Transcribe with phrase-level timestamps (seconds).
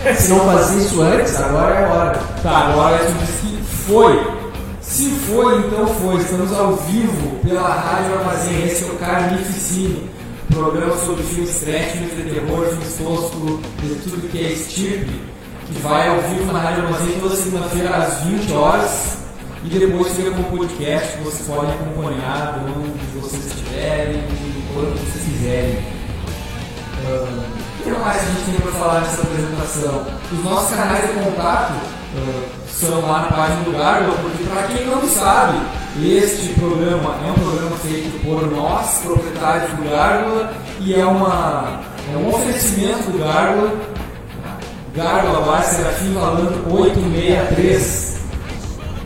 [0.16, 2.18] Se não fazia isso antes, agora é a hora.
[2.42, 4.40] Tá, agora tu disse que foi.
[4.80, 6.16] Se foi, então foi.
[6.22, 8.66] Estamos ao vivo pela Rádio Armazém.
[8.66, 10.10] Esse é o Carnificine,
[10.52, 15.20] programa sobre filmes trash, filmes de terror, filmes tosco, de tudo que é estirpe,
[15.66, 19.18] que vai ao vivo na Rádio Armazém toda segunda-feira às 20 horas.
[19.62, 24.22] E depois fica com o podcast que vocês podem acompanhar de onde vocês estiverem,
[24.72, 25.78] quando vocês quiserem.
[27.06, 30.06] Ah, o que mais a gente tem para falar nessa apresentação?
[30.32, 31.72] Os nossos canais de contato
[32.16, 35.58] ah, são lá na página do Gárgula, porque para quem não sabe,
[36.02, 41.80] este programa é um programa feito por nós, proprietários do Gárgula, e é, uma,
[42.12, 43.72] é um oferecimento do Gárgula,
[44.94, 48.20] Gárgula Bar Serafim Valando 863,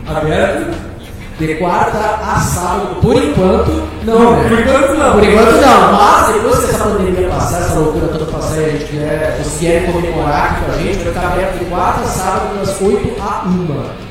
[0.07, 0.95] aberto.
[1.37, 3.69] De quarta a sábado, por enquanto,
[4.05, 4.47] não, né?
[4.47, 5.11] Por enquanto não.
[5.11, 8.69] Por enquanto não, mas depois que essa pandemia passar, essa loucura toda passar e a
[8.69, 12.57] gente quer, vocês querem comemorar aqui com a gente, vai ficar aberto de quarta sábado,
[12.59, 14.05] das 8 a 1.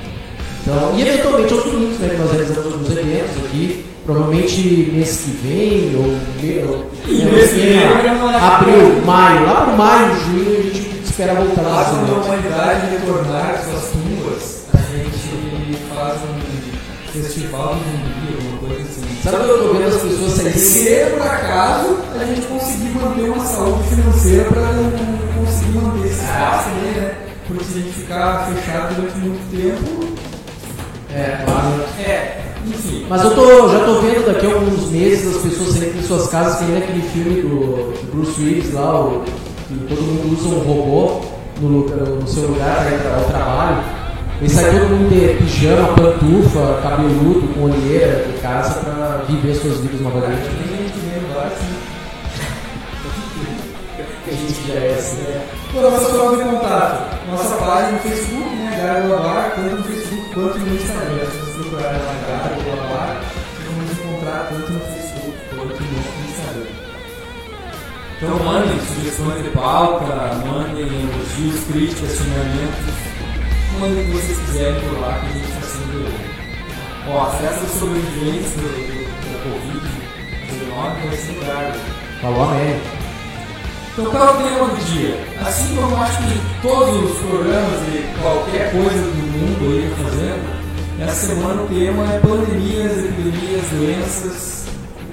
[0.62, 2.08] Então, e eventualmente aos domingos, né?
[2.10, 7.60] que Nós realizamos alguns eventos aqui, provavelmente mês que vem, ou, ou E mês que
[7.60, 8.38] vem, né?
[8.40, 11.84] abril, maio, lá para maio, junho, a gente espera voltar lá.
[11.84, 12.22] Caso a né?
[12.24, 16.54] humanidade retornar suas tumbas, a gente faz um
[17.12, 19.04] festival de zumbi, alguma coisa assim.
[19.22, 20.58] Sabe quando eu tô vendo as pessoas saírem?
[20.58, 24.62] Se por acaso a gente conseguir manter uma saúde financeira para
[25.38, 27.14] conseguir manter esse espaço aí, né?
[27.46, 30.14] Porque se a gente ficar fechado durante muito tempo.
[31.14, 31.84] É, claro.
[32.00, 33.06] É, enfim.
[33.08, 36.28] Mas eu tô, já tô vendo daqui a alguns meses as pessoas saindo de suas
[36.28, 39.22] casas, que nem aquele filme do, do Bruce Willis lá, o,
[39.68, 41.20] que todo mundo usa um robô
[41.60, 43.84] no, lugar- no seu lugar para ir para o trabalho.
[44.42, 49.78] E sai todo mundo de pijama, pantufa, cabeludo, com olheira de casa para viver suas
[49.78, 50.42] vidas novamente.
[54.64, 55.46] A assim, né?
[55.72, 57.28] Toda nossa forma de contato.
[57.30, 58.80] Nossa página no Facebook, né?
[58.82, 61.26] Gárgula Bar, tanto no Facebook quanto no Instagram.
[61.26, 66.28] Se vocês procurarem lá Gárgula Bar, vocês vão nos encontrar tanto no Facebook quanto no
[66.30, 66.74] Instagram.
[68.16, 70.14] Então mandem sugestões de pauta,
[70.46, 73.04] mandem elogios, críticas, xingamentos.
[73.78, 76.08] Mandem o que vocês quiserem por lá que a gente está sendo.
[77.10, 82.20] Ó, a festa de sobreviventes do, do, da Covid-19 vai ser.
[82.22, 83.03] Falou amém.
[83.94, 85.16] Então qual é o tema do dia?
[85.40, 90.54] Assim como acho que todos os programas de qualquer coisa do mundo aí fazendo,
[91.00, 94.66] essa semana o tema é pandemias, epidemias, doenças,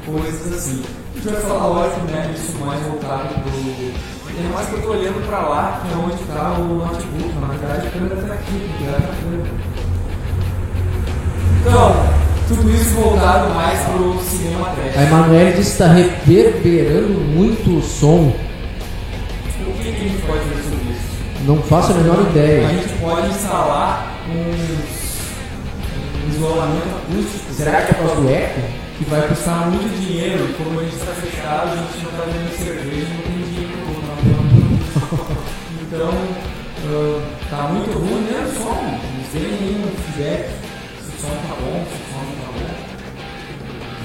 [0.04, 0.82] coisas assim.
[1.14, 4.32] A gente vai falar, lógico, né, isso mais voltado pro.
[4.36, 7.48] Ainda mais que eu tô olhando pra lá, que é onde tá o notebook, na
[7.50, 9.52] verdade a câmera tá aqui, porque ela tá câmera.
[11.60, 11.96] Então,
[12.48, 14.98] tudo isso voltado mais pro cinema trash.
[14.98, 18.34] A Emanuele disse que está reverberando muito o som.
[19.92, 21.44] Que, que a gente pode fazer sobre isso?
[21.46, 22.68] Não faço a menor A ideia.
[22.70, 25.12] gente pode instalar uns,
[26.26, 28.62] um isolamento acústico Será que é por causa do eco?
[28.98, 30.46] que vai custar muito dinheiro.
[30.50, 33.72] E como a gente está fechado, a gente não está vendendo cerveja, não tem dinheiro
[33.74, 34.18] para comprar.
[35.82, 36.12] Então,
[36.86, 38.48] ah, tá muito ruim né?
[38.48, 38.82] O som.
[38.82, 40.50] Não tem nenhum feedback
[41.02, 42.70] se o som tá bom, se o som não tá bom.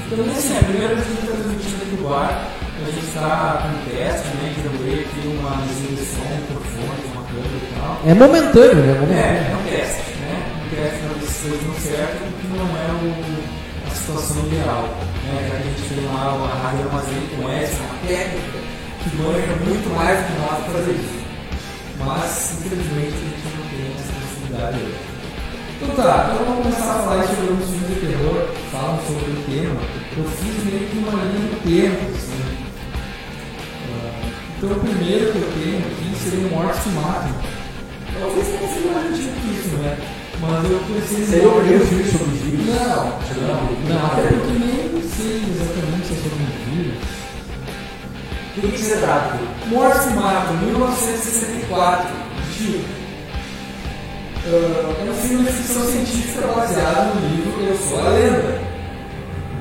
[0.06, 2.55] Então, assim, a primeira vez que a gente está transmitindo aqui do bar.
[2.76, 4.52] A gente está com teste, né?
[4.52, 8.00] Que eu aqui uma mesinha de som, microfone, uma câmera e tal.
[8.04, 8.92] É momentâneo, né?
[8.92, 9.48] É, Momentâneo.
[9.48, 10.34] é um teste, né?
[10.60, 13.08] Um teste para ver se as coisas dão certo, porque não é o,
[13.80, 14.84] a situação ideal.
[15.24, 15.48] Né?
[15.48, 18.58] Já que a gente tem lá uma rádio armazém com essa, uma técnica
[19.02, 21.18] que manja muito mais do que nós para fazer isso.
[22.04, 25.16] Mas, infelizmente, a gente não tem essa possibilidade hoje.
[25.76, 29.42] Então tá, então vamos começar a falar sobre alguns filmes de terror, falam sobre o
[29.44, 29.80] tema.
[30.16, 32.55] Eu fiz meio que uma linha do tempo, assim.
[34.56, 37.30] Então o primeiro que eu tenho aqui seria o Morte que Matam.
[38.18, 39.98] Talvez não seja mais antigo que isso, né?
[40.40, 41.30] Mas eu preciso.
[41.30, 42.66] Seria o primeiro filme sobre vírus?
[42.66, 46.98] Não, não, não, até porque nem sei exatamente se é sobre um vírus.
[48.56, 49.38] Do que se trata?
[49.66, 52.08] Morte que Matam, 1964.
[52.56, 52.80] Gil.
[54.46, 58.60] Ah, é um filme de ficção científica baseado no livro Eu Sou a Lenda,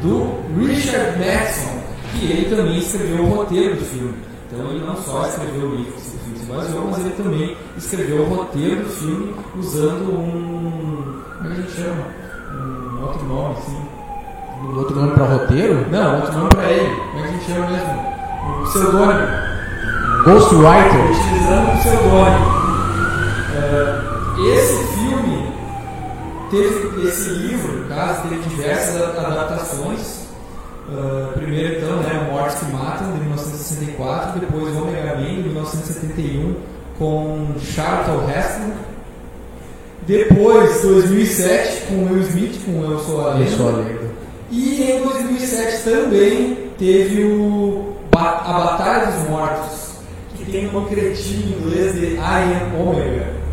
[0.01, 1.81] do Richard Matheson,
[2.13, 4.34] que ele também escreveu o roteiro do filme.
[4.47, 8.21] Então ele não só escreveu o livro que filme se baseou, mas ele também escreveu
[8.21, 11.21] o roteiro do filme usando um.
[11.37, 12.03] Como é que a gente chama?
[12.53, 13.85] Um outro nome, assim.
[14.61, 15.85] Um outro nome para roteiro?
[15.91, 16.95] Não, outro nome pra ele.
[16.95, 18.15] Como é que a gente chama mesmo?
[18.45, 19.45] Um pseudônimo
[20.25, 21.11] Ghostwriter.
[21.11, 22.65] utilizando um pseudônimo.
[23.55, 25.53] É, esse filme
[26.49, 30.24] teve esse livro, no caso, teve diversas adaptações.
[30.87, 36.55] Uh, primeiro, então, né, Mortes que Matam, de 1964, depois Omega Man, de 1971,
[36.99, 38.71] com Charlton Heston.
[40.05, 43.49] Depois, 2007, com Will Smith, com Eu Sou a Lenda.
[43.49, 44.11] Eu Sou a Lenda.
[44.51, 49.95] E em 2007 também teve o ba a Batalha dos Mortos,
[50.37, 53.44] que tem um cretinho em inglês de I Am Omega.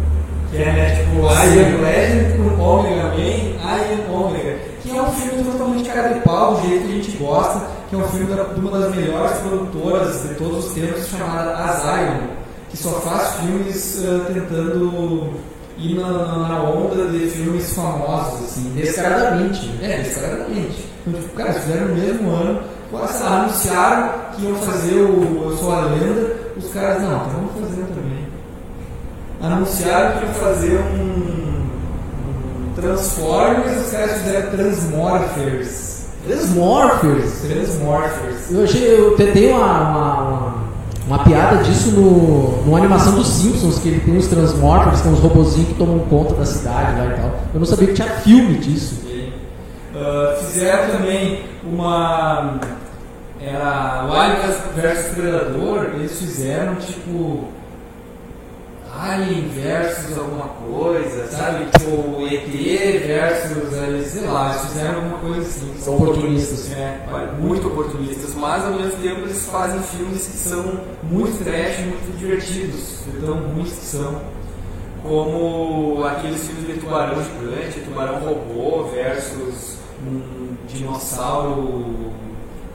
[0.52, 4.58] Que é tipo I Am Legend com Omega Man, I Am Omega.
[4.82, 7.94] Que é um filme totalmente cara de pau, do jeito que a gente gosta, que
[7.96, 12.26] é um filme de uma das melhores produtoras de todos os tempos, chamada Asylum,
[12.68, 15.32] que só faz filmes uh, tentando
[15.78, 19.70] ir na, na, onda de filmes famosos, assim, descaradamente.
[19.80, 20.84] É, descaradamente.
[21.06, 25.72] Então, tipo, cara, fizeram no mesmo ano, quase anunciaram que iam fazer o Eu Sou
[25.72, 28.01] a Lenda, os caras, não, então vamos fazer também.
[29.42, 31.58] Anunciaram que iam fazer um,
[32.28, 36.06] um Transformers, os caras fizeram Transmorphers.
[36.24, 37.40] Transmorphers?
[37.40, 38.50] Transmorphers.
[38.52, 40.54] Eu achei, eu tentei uma, uma, uma,
[41.08, 45.12] uma piada disso no, numa animação dos Simpsons, que ele tem os Transmorphers, que são
[45.12, 47.40] os robozinhos que tomam conta da cidade lá e tal.
[47.52, 49.02] Eu não sabia que tinha filme disso.
[49.92, 52.60] Uh, fizeram também uma.
[53.40, 54.36] Era Alien
[54.76, 57.48] versus Predador, eles fizeram tipo.
[58.94, 61.64] Alien versus alguma coisa, sabe?
[61.78, 65.74] Tipo ET versus, sei lá, eles fizeram alguma coisa assim.
[65.80, 66.72] São oportunistas.
[66.72, 67.00] É,
[67.38, 72.98] muito oportunistas, mas ao mesmo tempo eles fazem filmes que são muito trash, muito divertidos,
[73.06, 74.20] de tão ruins que são.
[75.02, 82.12] Como aqueles filmes de tubarão gigante, tubarão robô versus um dinossauro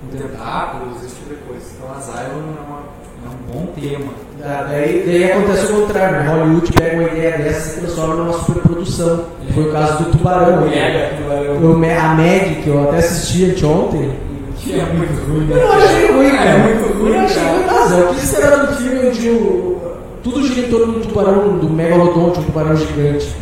[0.02, 1.66] com tentáculos, esse tipo de coisa.
[1.76, 2.84] Então Asylum é, uma,
[3.30, 4.12] um bom tema.
[4.40, 6.28] daí, daí acontece o contrário, né?
[6.30, 9.26] Hollywood pega uma ideia dessa e transforma numa superprodução.
[9.50, 9.54] É.
[9.54, 10.62] Foi o caso do Tubarão.
[10.68, 12.00] Mega Tubarão.
[12.00, 14.12] a Meg, que eu até assisti anteontem.
[14.58, 15.48] Que é muito ruim.
[15.52, 16.50] Eu achei ruim, cara.
[16.50, 17.14] É muito ruim.
[17.14, 17.64] Eu achei ruim.
[17.68, 19.78] Mas é o que esperava do filme onde o,
[20.24, 23.34] tudo gira em torno do tubarão, do megalodonte, um tubarão gigante.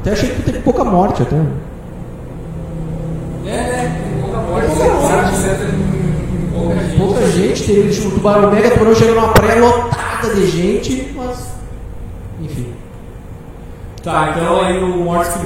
[0.00, 1.36] Até achei que teve pouca morte até.
[1.36, 1.40] É,
[3.46, 3.96] né?
[4.20, 5.34] Pouca morte, Pouca morte.
[6.62, 6.96] Pouca.
[6.98, 11.52] Pouca gente, teve o tubarão mega tubarão chegando numa praia lotada de gente, mas.
[12.40, 12.72] Enfim.
[14.02, 15.44] Tá, então aí o Mortes que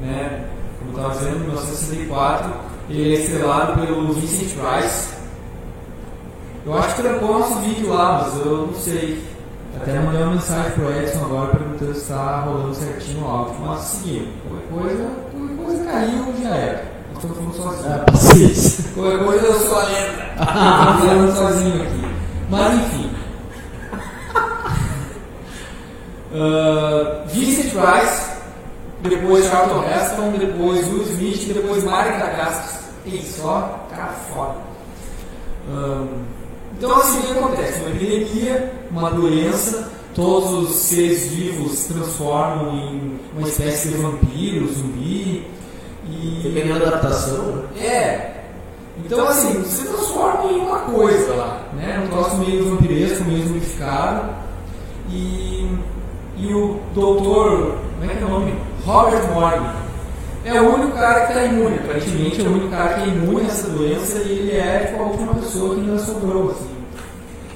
[0.00, 0.44] né?
[0.78, 2.52] Como eu estava dizendo, em 1964,
[2.90, 5.08] ele é estrelado pelo Vincent Price.
[6.66, 9.22] Eu acho que trancou nosso vídeo lá, mas eu não sei.
[9.80, 13.54] Até mandei uma mensagem pro Edson agora perguntando se está rolando certinho o áudio.
[13.64, 14.28] Mas seguimos.
[14.42, 15.10] Qualquer coisa,
[15.64, 16.97] coisa caiu, já era.
[17.18, 18.04] Estamos falando sozinho.
[18.04, 18.84] Paciência.
[18.94, 21.28] Qualquer coisa eu sou a lenda.
[21.28, 22.14] Estou sozinho aqui.
[22.48, 23.10] Mas enfim.
[26.30, 28.30] Uh, Vincent Price,
[29.02, 32.78] depois Charlton Heston, depois Will Smith, depois Marek Dacascos.
[33.04, 34.68] Tem só cara foda.
[36.76, 37.80] Então assim, o que acontece?
[37.80, 44.72] Uma epidemia, uma doença, todos os seres vivos se transformam em uma espécie de vampiro,
[44.72, 45.57] zumbi.
[46.10, 46.40] E...
[46.42, 47.64] Dependendo da adaptação.
[47.80, 48.34] É.
[49.04, 52.02] Então assim, se transforma em uma coisa lá, né?
[52.04, 54.30] Um troço meio vampiresco, meio zumbificado.
[55.10, 55.68] E,
[56.36, 58.54] e o doutor, como é que é o nome?
[58.84, 59.88] Robert Morgan.
[60.44, 63.42] É o único cara que está imune, aparentemente é o único cara que é imune
[63.42, 66.50] a essa doença e ele é tipo, a última pessoa que ainda sobrou.
[66.50, 66.70] Assim.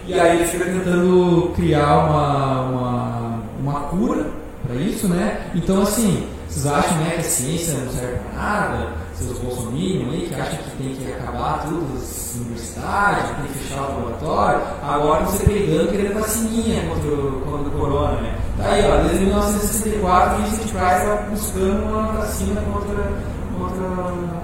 [0.07, 4.27] E aí ele fica tentando criar uma, uma, uma cura
[4.67, 5.47] para isso, né?
[5.55, 8.93] Então assim, vocês acham né, que a ciência não serve para nada?
[9.15, 13.81] Seus bolsominions aí que acham que tem que acabar tudo as universidades, tem que fechar
[13.81, 18.39] o laboratório, agora você pegando querendo vacininha contra o, contra o corona, né?
[18.59, 23.13] Tá aí, ó, desde 1964 Vincent Price está buscando uma vacina contra,
[23.59, 23.87] contra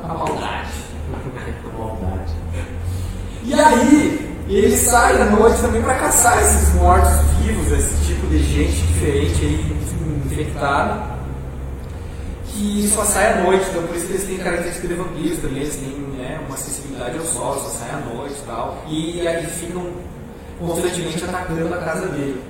[0.05, 0.71] a maldade.
[1.79, 2.33] Maldade.
[3.45, 7.11] E aí, ele sai à noite também para caçar esses mortos
[7.43, 9.77] vivos, esse tipo de gente diferente aí,
[10.25, 11.18] infectada,
[12.49, 15.63] que só sai à noite, então por isso que eles têm característica de vampiros também,
[15.63, 19.47] eles têm né, uma sensibilidade ao sol, só sai à noite e tal, e aí
[19.47, 19.87] ficam
[20.59, 22.41] constantemente atacando a casa dele.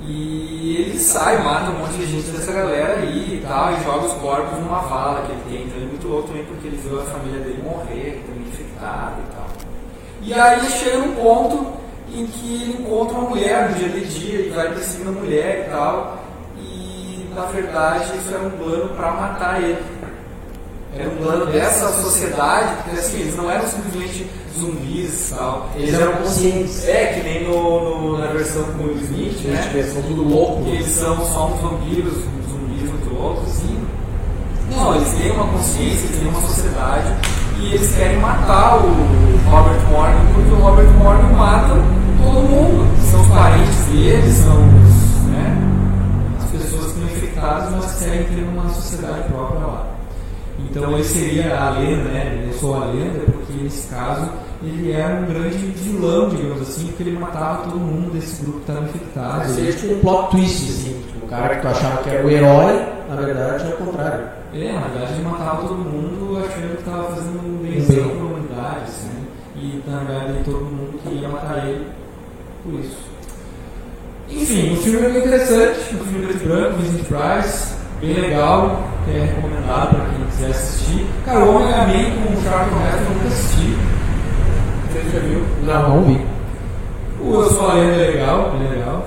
[0.00, 4.06] E ele sai, mata um monte de gente dessa galera aí e tal, e joga
[4.06, 5.66] os corpos numa vala que ele tem.
[5.66, 9.16] Então ele é muito louco também porque ele viu a família dele morrer, também infectada
[9.18, 9.48] e tal.
[10.22, 11.72] E aí chega um ponto
[12.14, 15.66] em que ele encontra uma mulher no dia de dia e vai perseguindo a mulher
[15.66, 16.17] e tal.
[17.38, 19.78] Na verdade isso era um plano para matar ele.
[20.92, 24.28] Era um plano dessa sociedade, porque assim, eles não eram simplesmente
[24.58, 25.70] zumbis e tal.
[25.76, 26.88] Eles eram conscientes.
[26.88, 29.70] É, que nem no, no na versão com o Smith, né?
[29.72, 30.64] Eles são tudo louco.
[30.64, 33.86] Que eles são só uns vampiros, uns zumbis muito loucos, assim.
[35.14, 37.14] têm uma consciência, eles têm uma sociedade
[37.60, 38.88] e eles querem matar o
[39.50, 41.74] Robert Morgan porque o Robert Morgan mata
[42.22, 42.88] todo mundo.
[43.10, 45.56] São os parentes dele, são os, né,
[46.38, 46.87] as pessoas
[47.38, 49.86] que infectadas, mas querem ter uma sociedade própria lá.
[50.58, 52.44] Então ele seria a lenda, né?
[52.48, 54.28] Eu sou a lenda porque nesse caso
[54.62, 58.70] ele era um grande vilão, digamos assim, porque ele matava todo mundo desse grupo que
[58.70, 59.48] estava infectado.
[59.50, 62.30] Seria tipo um plot twist, assim, tipo, o cara que tu achava que era o
[62.30, 64.24] herói, na verdade é o contrário.
[64.52, 68.26] É, na verdade ele matava todo mundo achando que estava fazendo um benzão para a
[68.26, 71.86] humanidade, assim, e na verdade todo mundo queria matar ele
[72.64, 73.07] por isso.
[74.30, 78.82] Enfim, o filme é bem interessante, um filme preto e branco, Vincent Price, bem legal,
[79.08, 81.06] é recomendado para quem quiser assistir.
[81.24, 83.76] Cara, o Homem-Man com o Charlton Heston eu nunca assisti.
[84.92, 85.42] Você já viu?
[85.64, 86.20] Não, não vi.
[87.22, 89.06] O Eu Sou a Lenda é legal, bem legal.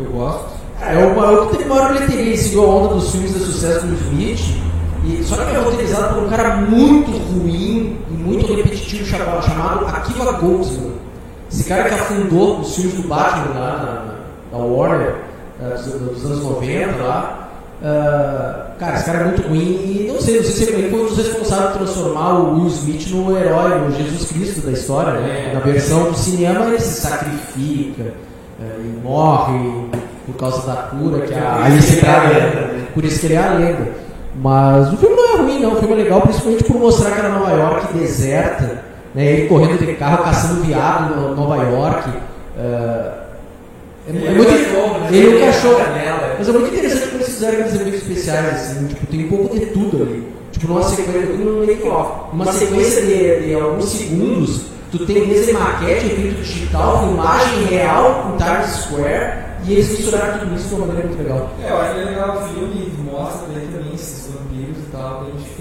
[0.00, 0.58] Eu gosto.
[0.80, 3.94] É o maluco que teve maior bilheteria, seguiu a onda dos filmes de sucesso do
[3.94, 4.58] Smith.
[5.04, 9.86] E, só que é roteirizado por um cara muito ruim e muito repetitivo chamado, chamado
[9.86, 10.92] Akiva Goldsman.
[11.50, 14.18] Esse cara que afundou os filmes do Batman lá
[14.52, 15.14] na, na Warner,
[15.60, 17.48] uh, dos, anos 90 lá.
[17.80, 21.00] Uh, cara, esse cara é muito ruim e não sei, não sei se ele foi
[21.00, 25.12] um dos responsáveis por transformar o Will Smith no herói, no Jesus Cristo da história,
[25.20, 25.52] né?
[25.54, 28.02] Na versão do cinema ele se sacrifica
[28.60, 29.88] uh, e morre
[30.26, 33.52] por causa da cura, que é a Alice lenda, por isso que ele é a
[33.54, 33.88] lenda.
[34.40, 35.72] Mas o filme não é ruim, não.
[35.72, 38.84] O filme é legal, principalmente por mostrar que era Nova York deserta,
[39.18, 39.32] né?
[39.32, 42.08] ele correndo de carro, caçando viado em Nova York.
[42.08, 43.18] Uh,
[44.06, 44.50] é, é muito,
[45.12, 45.80] ele é um cachorro.
[46.38, 49.58] Mas é muito interessante como eles fizeram aqueles efeitos especiais, assim, tipo, tem um pouco
[49.58, 50.32] de tudo ali.
[50.52, 51.20] Tipo, numa sequência,
[52.32, 58.36] uma sequência de, de alguns segundos, tu tem desde maquete, efeito digital, imagem real com
[58.36, 61.50] Times Square, e eles misturaram tudo isso de uma maneira muito legal.
[61.62, 65.34] É, eu acho que é legal o filme, mostra também esses vampiros e tal, bem
[65.34, 65.57] desse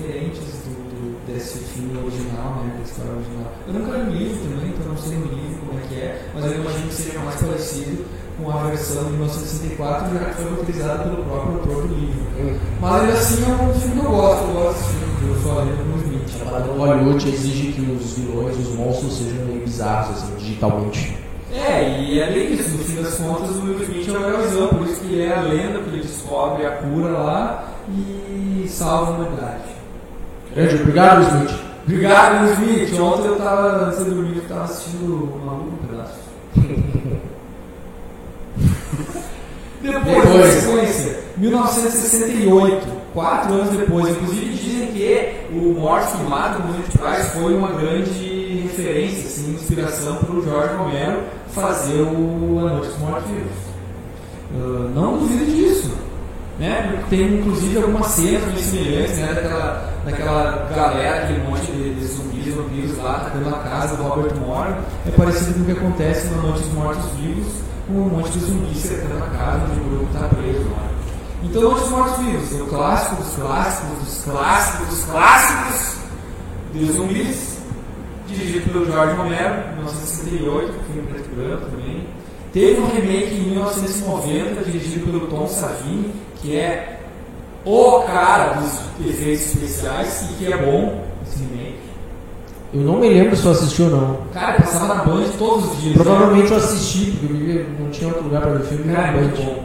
[1.78, 3.52] filme original, né, da história original.
[3.68, 6.26] Eu nunca li o livro também, então não sei no livro como é que é,
[6.34, 8.06] mas eu imagino que seja mais parecido
[8.38, 12.60] com a versão de 1964, já que foi utilizada pelo próprio autor do livro.
[12.82, 15.56] Mas ainda assim é um filme que eu gosto, eu gosto desse filme, eu sou
[15.60, 16.18] lenda do Smith.
[16.48, 21.18] A Hollywood exige que os vilões, os monstros sejam meio bizarros, assim, digitalmente.
[21.54, 24.68] É, e é bem isso, no fim das contas o Will Smith é o heróizão,
[24.70, 29.12] por isso que ele é a lenda, porque ele descobre a cura lá e salva
[29.12, 29.78] a humanidade.
[30.54, 31.67] Grande, obrigado, Smith.
[31.88, 33.00] Obrigado, Will Smith.
[33.00, 36.20] Ontem eu estava, antes de dormir, eu estava assistindo o Maluco um pedaço.
[39.82, 44.10] Depois, depois, na sequência, 1968, quatro anos depois.
[44.10, 49.54] Inclusive dizem que o Morte que mata o William Price foi uma grande referência, assim,
[49.54, 53.68] inspiração para o Jorge Romero fazer o A Noite dos Mortos Vivos.
[54.52, 56.07] Uh, não duvido disso.
[56.60, 57.04] Né?
[57.10, 59.34] Tem inclusive algumas cenas bem semelhantes né?
[59.34, 64.36] daquela, daquela galera, aquele monte de, de zumbis, vampiros lá atacando a casa do Robert
[64.36, 64.78] Morgan.
[65.06, 67.54] É parecido com o que acontece na Noite dos Mortos Vivos,
[67.88, 70.88] com um monte de zumbis cercando a casa onde o grupo está preso lá.
[71.44, 75.98] Então, Noite dos Mortos Vivos é o clássico dos clássicos, dos clássicos, dos clássicos
[76.74, 77.58] dos zumbis,
[78.28, 82.08] dirigido pelo Jorge Romero, em 1968, filme preto e branco também.
[82.58, 86.12] Teve um remake em 1990, dirigido pelo Tom Savini,
[86.42, 87.02] que é
[87.64, 91.78] o cara dos efeitos especiais e que é bom esse remake.
[92.74, 94.18] Eu não me lembro se eu assisti ou não.
[94.34, 95.94] Cara, passava na Band todos os dias.
[95.94, 96.52] Provavelmente né?
[96.52, 98.92] eu assisti, porque não tinha outro lugar para ver filme.
[98.92, 99.64] Cara, é bom.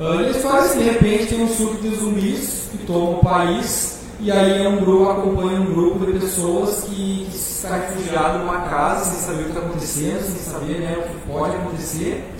[0.00, 4.32] Uh, eles fazem, de repente, tem um surto de zumbis que tomam o país, e
[4.32, 9.04] aí é um grupo acompanha um grupo de pessoas que, que está refugiado numa casa
[9.12, 12.31] sem saber o que está acontecendo, sem saber né, o que pode acontecer,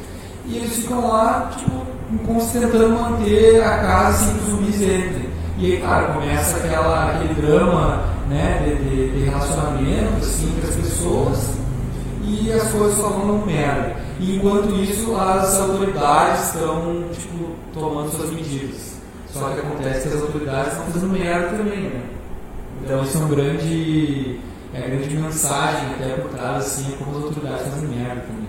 [0.53, 1.83] e eles ficam lá, tipo,
[2.53, 5.33] tentando manter a casa sem que os zumbis entrem.
[5.59, 10.77] E aí, claro, começa aquela, aquele drama né, de, de, de relacionamento assim, entre as
[10.77, 11.51] pessoas
[12.25, 13.97] e as coisas só vão merda.
[14.21, 18.93] E enquanto isso, as autoridades estão tipo, tomando suas medidas.
[19.33, 22.03] Só que acontece que as autoridades estão fazendo merda também, né?
[22.85, 24.41] Então isso é um grande.
[24.75, 28.42] É grande mensagem até por trás, assim, como as autoridades fazem merda também.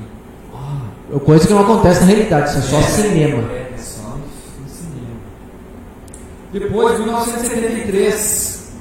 [1.15, 3.51] Ah, coisa que não acontece na realidade, isso é só é, cinema.
[3.51, 5.19] É, é só no, cinema.
[6.51, 8.73] Depois, 1973,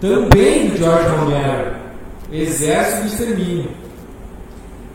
[0.00, 1.72] também do George Romero,
[2.32, 3.70] Exército do Extermínio.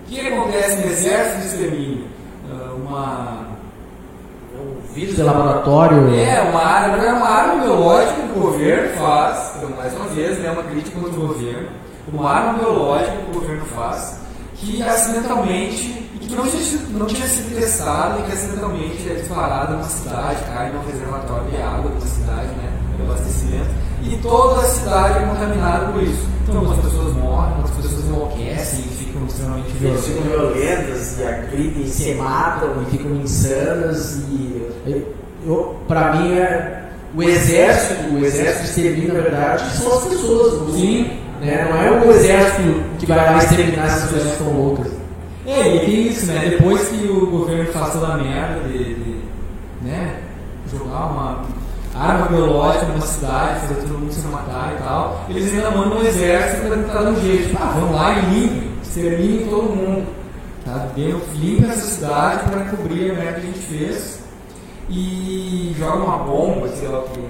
[0.06, 2.06] O que acontece no Exército do Extermínio?
[2.50, 3.48] Uh, uma
[4.98, 6.10] vírus de laboratório.
[6.16, 10.40] É, uma arma, é uma arma biológica que o governo faz, então, mais uma vez,
[10.40, 11.70] né, uma crítica contra o governo,
[12.12, 14.20] uma arma biológica que o governo faz,
[14.56, 19.84] que acidentalmente, que não tinha, não tinha sido testada e que acidentalmente é disparada numa
[19.84, 23.70] cidade, cai num reservatório de água da cidade, né, de abastecimento,
[24.04, 26.28] e toda a cidade é contaminada por isso.
[26.44, 30.56] Então algumas pessoas morrem, outras pessoas enlouquecem e ficam extremamente Eles ficam violentas.
[30.56, 34.72] violentas e agridem, se matam e ficam insanas e
[35.88, 36.84] pra mim é
[37.16, 41.10] o exército, o exército extermina na verdade são as pessoas, Sim.
[41.42, 41.68] né?
[41.70, 44.92] Não é o exército que vai lá exterminar essas pessoas que estão loucas.
[45.48, 46.46] É, e tem isso, né?
[46.50, 49.22] Depois que o governo faz toda a merda de, de,
[49.82, 50.20] né,
[50.70, 51.46] jogar uma
[51.96, 56.06] arma biológica numa cidade, fazer todo mundo se matar e tal, eles ainda mandam o
[56.06, 57.48] exército pra tentar dar um jeito.
[57.48, 60.06] Tipo, ah, vamos lá e limpem, exterminem todo mundo.
[60.66, 60.88] Tá?
[60.98, 64.20] Limpa essa cidade para cobrir a merda que a gente fez
[64.90, 67.22] e joga uma bomba, sei lá o que.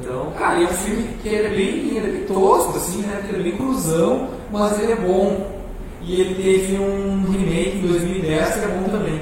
[0.00, 3.22] Então, cara, é um filme que ele é bem, ele é bem tosco, assim, né?
[3.28, 5.57] Ele é bem cruzão, mas ele é bom.
[6.08, 9.20] E ele teve um remake em 2010 que é bom também.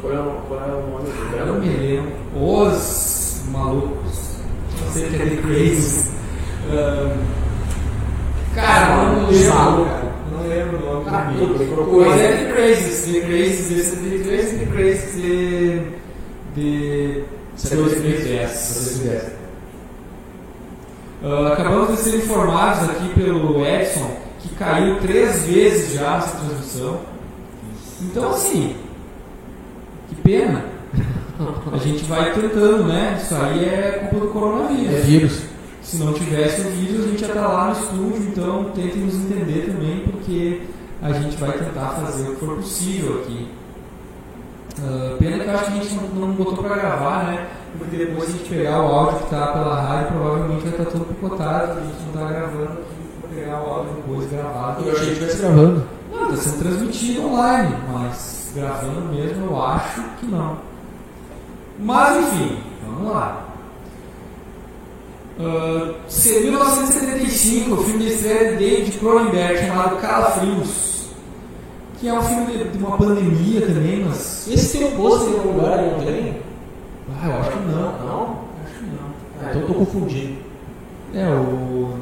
[0.00, 2.12] Qual é, o- qual é o nome do Eu não me lembro.
[2.36, 4.36] Os malucos.
[4.84, 6.10] Não sei o que é The Crazy.
[6.70, 7.10] Ahn,
[8.54, 9.54] cara, não Os lembro.
[9.54, 9.88] malucos.
[9.92, 10.14] cara.
[10.32, 12.08] Não lembro o nome Ah, do remake.
[12.08, 13.12] Mas é The Crazy.
[13.12, 15.80] The Crazy, esse é The Crazy, The Crazy de.
[16.54, 17.24] de.
[17.76, 19.32] 2010.
[21.24, 24.10] Ah, acabamos de ser informados aqui pelo Edson
[24.48, 27.00] que caiu três vezes já essa transmissão.
[28.02, 28.76] Então, assim,
[30.08, 30.64] que pena.
[31.72, 33.18] A gente vai tentando, né?
[33.20, 35.04] Isso aí é culpa do É coronavírus.
[35.04, 35.42] vírus.
[35.82, 39.14] Se não tivesse o vírus, a gente ia estar lá no estúdio, então tentem nos
[39.14, 40.62] entender também, porque
[41.02, 43.48] a gente vai tentar fazer o que for possível aqui.
[44.82, 47.46] Ah, pena que eu acho que a gente não, não botou pra gravar, né?
[47.78, 51.04] Porque depois a gente pegar o áudio que tá pela rádio, provavelmente vai estar todo
[51.06, 52.78] picotado, a gente não tá gravando
[53.34, 54.84] pegar o áudio depois gravado.
[54.84, 55.84] Eu achei que estivesse gravando.
[56.12, 60.58] Não, está sendo transmitido online, mas gravando mesmo eu acho que não.
[61.78, 63.44] Mas enfim, vamos lá.
[65.38, 71.08] Uh, 1975, o filme de estreia de David Cronenberg chamado Calafrios,
[71.98, 74.46] que é um filme de, de uma pandemia também, mas.
[74.48, 76.36] Esse tem um pôster em algum lugar, não tem?
[77.20, 78.06] Ah, eu acho que não.
[78.06, 78.38] Não?
[78.64, 79.06] Acho que não.
[79.42, 80.36] Ah, então eu tô confundindo.
[81.14, 81.98] É o.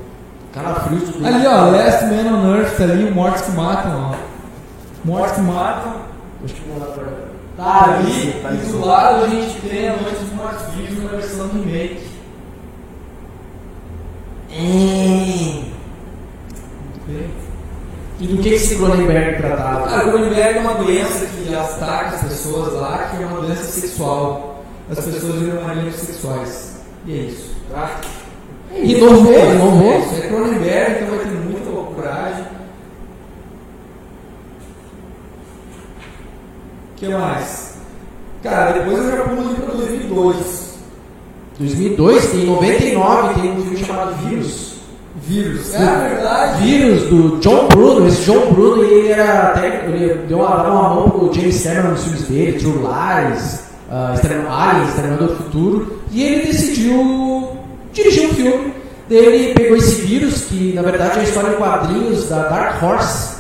[0.52, 4.16] Calafrios do Ali ó, Last Man on Earth, tá ali, o Mortos que Matam, ó.
[5.04, 5.94] Mortos que Matam.
[6.44, 7.32] Acho que não dá pra.
[7.56, 11.48] Tá ali, e do lado a gente tem a Noite dos Mortos Vivos na versão
[11.48, 12.06] remake.
[16.80, 17.30] Muito bem.
[18.20, 19.88] E do que que esse Cronenberg tratava?
[19.88, 23.64] Cara, o Cronenberg é uma doença que ataca as pessoas lá, que é uma doença
[23.64, 24.64] sexual.
[24.90, 26.76] As pessoas viram manias sexuais.
[27.06, 28.00] E é isso, tá?
[28.74, 29.92] E inovou, É inovou.
[29.92, 32.44] É Cronenberg, então vai ter muita loucuragem.
[36.92, 37.72] O que mais?
[38.42, 40.72] Cara, depois eu já pulo ali pra 2002.
[41.58, 44.72] 2002, tem 99, tem um filme chamado Vírus.
[45.14, 45.74] Vírus.
[45.74, 46.62] É verdade.
[46.62, 48.08] Vírus do John Bruno.
[48.08, 52.02] Esse John Bruno ele era técnico, ele deu uma, uma mão pro James Cameron nos
[52.02, 56.00] filmes dele, True Lies, uh, Aliens, Exterminador do Futuro.
[56.10, 57.31] E ele decidiu
[57.92, 58.74] dirigir um filme.
[59.10, 63.36] Ele pegou esse vírus, que na verdade é a história em quadrinhos da Dark Horse,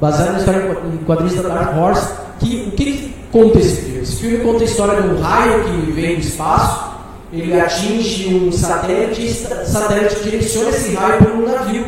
[0.00, 2.12] baseado na história em quadrinhos da Dark Horse.
[2.40, 4.00] Que, o que, conta esse filme?
[4.02, 6.96] Esse filme conta a história de um raio que vem do espaço,
[7.32, 11.84] ele atinge um satélite e esse satélite direciona esse raio para um navio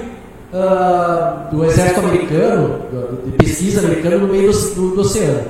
[0.53, 2.81] ah, do exército americano,
[3.25, 5.43] de pesquisa americano, no meio do, do- do oceano.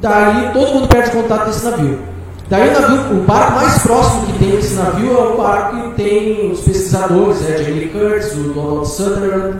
[0.00, 1.98] Daí todo mundo perde contato desse navio.
[2.48, 6.02] Daí o navio, o barco mais próximo que tem desse navio é o barco que
[6.02, 9.56] tem os pesquisadores, né, Jamie Curtis, o Donald Sutherland,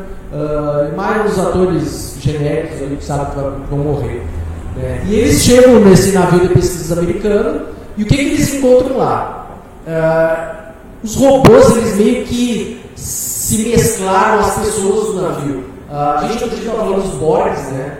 [0.93, 4.23] e mais uns atores genéricos ali que sabem que vão morrer.
[4.77, 5.03] né.
[5.07, 7.63] E eles chegam nesse navio de pesquisa americano
[7.97, 9.47] e o que, que eles encontram lá?
[9.87, 10.71] Ah,
[11.03, 15.65] os robôs eles meio que se mesclaram às pessoas do navio.
[15.91, 17.99] Ah, a gente outro dia estava falando dos Borgs, né?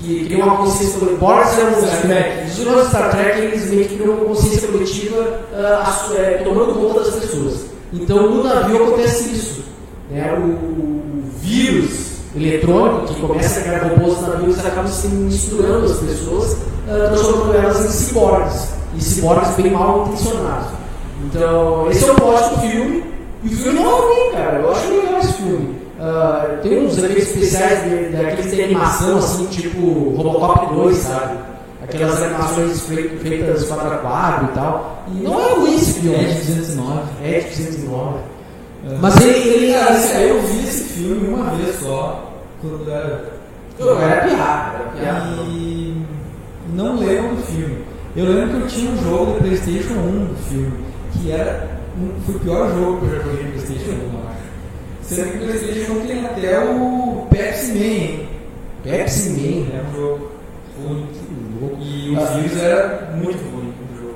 [0.00, 1.20] Que criam uma consciência coletiva.
[1.20, 2.46] Borgs eram os Star Trek.
[2.50, 5.40] os vilões Star Trek, eles meio que criam uma consciência coletiva
[5.86, 7.66] assu- é, tomando conta das pessoas.
[7.92, 9.62] Então no navio acontece isso.
[10.10, 10.32] Né?
[10.38, 16.56] O, o vírus eletrônico que começa a criar robôs eles acabam se misturando as pessoas,
[16.88, 18.68] ah, transformando elas em ciborgues.
[18.96, 20.68] E ciborgues bem mal intencionados.
[21.26, 23.04] Então, esse é o plot do filme.
[23.44, 24.58] E o filme não é ruim, cara.
[24.60, 25.76] Eu acho legal esse filme.
[26.00, 31.38] Ah, tem uns efeitos especiais de- daqueles de animação, assim, tipo Robocop 2, sabe?
[31.82, 35.04] Aquelas animações fei- feitas quadro a quadro e tal.
[35.08, 36.16] E não é ruim esse filme.
[36.16, 37.00] É de 209.
[37.22, 38.18] É de 209.
[39.00, 42.32] Mas ele, ele assim, eu vi esse filme uma vez só,
[42.62, 43.24] quando era.
[43.78, 45.26] Eu era piada, era piada.
[45.48, 46.02] E
[46.74, 47.78] não lembro do filme.
[48.16, 50.72] Eu lembro que eu tinha um jogo da Playstation 1 do filme.
[51.12, 54.20] que era um, foi o pior jogo que eu já joguei no Playstation 1, eu
[54.30, 54.39] acho.
[55.10, 58.28] Sendo que o Playstation 1 tem até o Pepsi Man, hein?
[58.84, 59.66] Pepsi Man.
[59.76, 60.30] É um jogo
[60.80, 61.06] ruim.
[61.80, 64.14] E o vírus era muito ruim no jogo.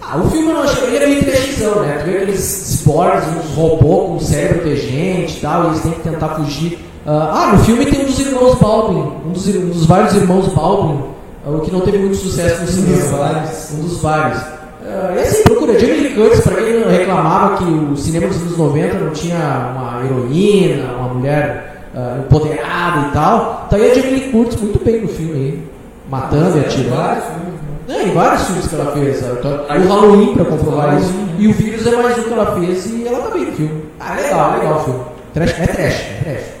[0.00, 1.98] Ah, o filme eu não achei, ele era meio trashzão, né?
[1.98, 6.00] Tu vê aqueles cyborgs, uns robôs com cérebro inteligente e tal, e eles têm que
[6.00, 6.78] tentar fugir.
[7.06, 10.48] Ah, ah, no filme tem um dos irmãos Baldwin, um dos, um dos vários irmãos
[10.54, 11.04] Baldwin,
[11.46, 13.44] ah, o que não teve muito sucesso no cinema.
[13.74, 14.40] Um dos vários.
[14.82, 15.39] Ah, e
[15.78, 20.04] Jamie Lee Curtis, pra quem reclamava que o cinema dos anos 90 não tinha uma
[20.04, 25.00] heroína, uma mulher ah, empoderada e tal, tá aí a Jamie Lee Curtis muito bem
[25.00, 25.62] no filme aí,
[26.08, 26.96] matando e atirando.
[26.96, 27.54] Vários filmes,
[27.88, 27.96] né?
[27.96, 29.16] É, em vários filmes que ela fez.
[29.16, 29.38] sabe?
[29.38, 31.12] Então, o Halloween pra comprovar isso.
[31.38, 33.84] E o vírus é mais um que ela fez e ela tá bem no filme.
[33.98, 35.00] Ah, legal, legal o filme.
[35.34, 36.60] Trash, é trash, é trash.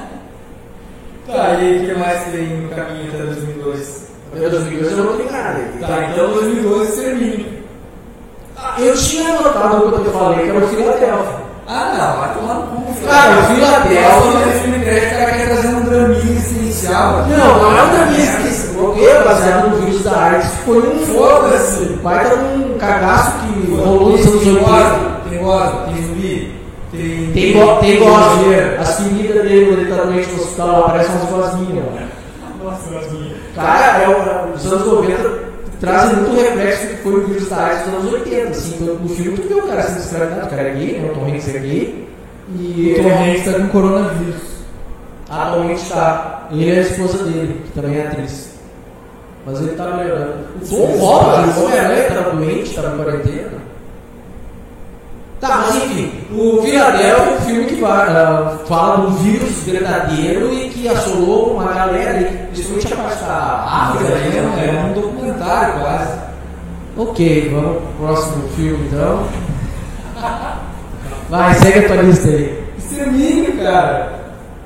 [1.26, 4.08] Tá, e aí o que mais tem no caminho até 2002?
[4.36, 5.60] Eu 2002 eu não tenho nada.
[5.80, 7.44] Tá, então 2012 termina.
[8.78, 11.44] Eu tinha anotado quando eu falei que era o Philadelphia.
[11.66, 13.06] Ah não, vai tomar no cu.
[13.06, 17.24] Cara, o Philadelphia- é filme grande, o cara quer trazer um draminha existencial.
[17.28, 20.50] Não, não é um draminha que é baseado no vírus da AIDS.
[20.66, 21.84] Foi um Foda-se.
[22.02, 24.60] Vai dar um cagaço que rolou nos Tem anos 80.
[24.60, 26.60] gosto, tem gosto, tem zumbi,
[26.92, 27.30] tem.
[27.32, 28.76] Tem, go tem gosminha.
[28.80, 31.84] As feridas dele, doente no hospital, aparecem umas gosminhas.
[31.92, 32.08] né?
[32.62, 33.34] Nossa, gosminha.
[33.54, 35.43] Cara, é o- os anos 90
[35.80, 38.48] trazem muito reflexo do que foi o vírus da AIDS dos anos 80.
[38.50, 41.10] Assim, no filme tu vê o cara sendo escravizado, o cara é gay, né?
[41.10, 42.08] O Tom Hanks é gay.
[42.58, 44.42] E O Tom ele Hanks tá com coronavírus.
[45.30, 46.48] atualmente está.
[46.52, 48.50] Ele é a esposa dele, que também é atriz.
[49.46, 50.34] Mas ele tá melhorando.
[50.62, 53.50] O Tom Holland, o Homem-Aranha, tava doente, tava em quarentena.
[55.46, 60.88] Tá, mas enfim, o Philadelphia é um filme que fala do vírus verdadeiro e que
[60.88, 64.14] assolou uma galera, e principalmente a parte da Ah, África.
[64.14, 66.18] aí é um, é um documentário quase.
[66.96, 69.26] Ok, vamos pro próximo filme então.
[71.28, 72.64] Vai, segue a tua lista aí.
[72.78, 74.12] Extermínio, cara.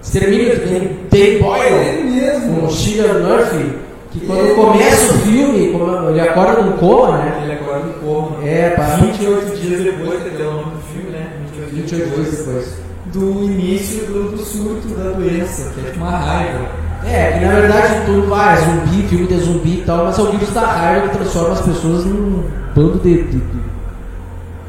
[0.02, 2.60] Extermínio tem Dave Boyle Ele mesmo.
[2.60, 3.78] com o Cillian Murphy,
[4.20, 5.74] que quando começa o filme,
[6.10, 7.40] ele acorda num coma, né?
[7.42, 8.36] Ele agora no coma.
[8.46, 8.84] É, pá.
[9.00, 11.28] 28 dias depois, que deu o nome do filme, né?
[11.72, 12.74] 28 dias depois.
[13.06, 16.66] Do início do, do surto da doença, que é tipo uma raiva.
[17.06, 20.22] É, que na verdade tudo vai, é zumbi, filme de zumbi e tal, mas é
[20.22, 22.42] o vírus da raiva que transforma as pessoas num
[22.74, 23.22] bando de.
[23.22, 23.68] de- de-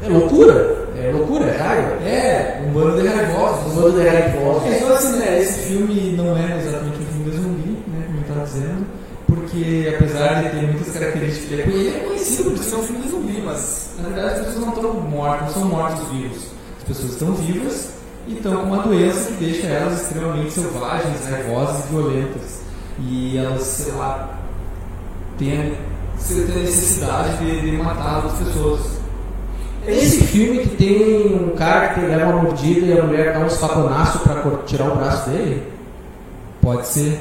[0.02, 0.76] É loucura!
[0.96, 1.88] É loucura, é raiva.
[2.06, 3.72] É, um bando de raivosos.
[3.72, 4.62] Um bando de raivosos.
[4.72, 8.18] É, então assim, né, esse filme não é exatamente um filme de zumbi, né, como
[8.18, 8.86] eu estava dizendo,
[9.50, 13.02] porque apesar de ter muitas características, ele é- ele é conhecido por ser um filme
[13.02, 16.42] de zumbi, mas na verdade as pessoas não estão mortas, não são mortos vivos.
[16.78, 17.90] As pessoas estão vivas
[18.28, 22.60] e estão com uma doença que deixa elas extremamente selvagens, raivosas e violentas.
[23.00, 24.38] E elas, sei lá,
[25.38, 25.90] têm a
[26.28, 28.80] têm a necessidade de, de matar outras pessoas.
[29.86, 33.40] É esse filme que tem um cara que leva uma mordida e a mulher dá
[33.40, 35.62] um espaconaço pra cor- tirar o braço dele?
[36.60, 37.18] Pode ser.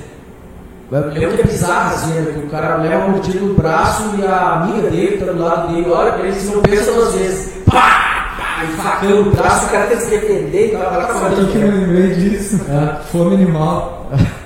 [0.92, 2.32] Eu lembro que é bizarro assim, né?
[2.34, 5.44] Que o cara leva uma mordida no braço e a amiga dele que tá do
[5.44, 7.54] lado dele olha pra ele e não pensa duas vezes.
[7.66, 8.36] Pá!
[8.38, 8.64] Pá!
[8.64, 10.82] E facando o braço, o cara tem que se defender e tal.
[10.82, 12.60] Tá Sabe o que eu lembrei disso?
[12.68, 13.04] É.
[13.12, 14.10] Fome animal.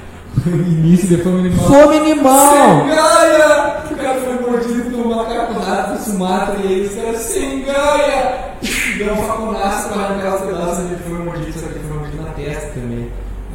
[0.45, 1.65] início de fome animal.
[1.65, 2.81] Fome animal!
[2.81, 3.83] Sengaia!
[3.89, 8.53] O cara foi mordido por um macaco rato de Sumatra e eles caras, Sengaia!
[8.97, 12.23] Deu um faconaço para arrancar os pedaços ele foi mordido, só que ele foi mordido
[12.23, 13.09] na testa também.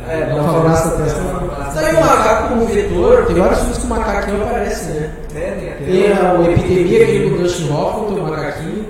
[0.08, 1.20] É, dá um faconaço na testa.
[1.80, 3.26] Sabe o macaco como vetor?
[3.26, 5.10] Tem vários filmes que o macaquinho aparece, né?
[5.34, 8.84] É, tem a, Epidemia, aquele do Dustin Hoffman, tem o macaquinho.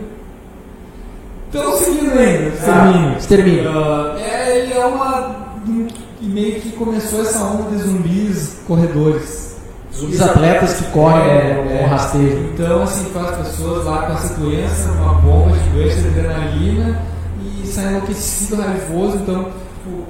[1.48, 3.70] Então, seguindo ainda, Ah, extermínio.
[3.70, 5.36] Ah, é, ele é uma.
[6.18, 9.56] que meio que começou essa onda de zumbis corredores.
[9.94, 12.50] Zumbis atletas que correm é, com rasteiro.
[12.54, 17.02] Então, assim, as pessoas lá com essa doença, uma bomba gigante de adrenalina
[17.62, 19.16] e sai enlouquecido, raivoso.
[19.16, 19.46] Então,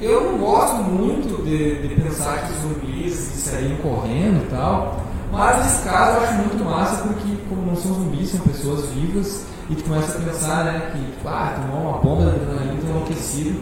[0.01, 5.05] eu não gosto muito de, de pensar que os zumbis sairiam correndo e tal.
[5.33, 9.45] Mas nesse caso eu acho muito massa porque, como não são zumbis, são pessoas vivas
[9.71, 13.61] e tu começa a pensar, né, que, tipo, ah, tomou uma bomba de adrenalina, enlouquecido.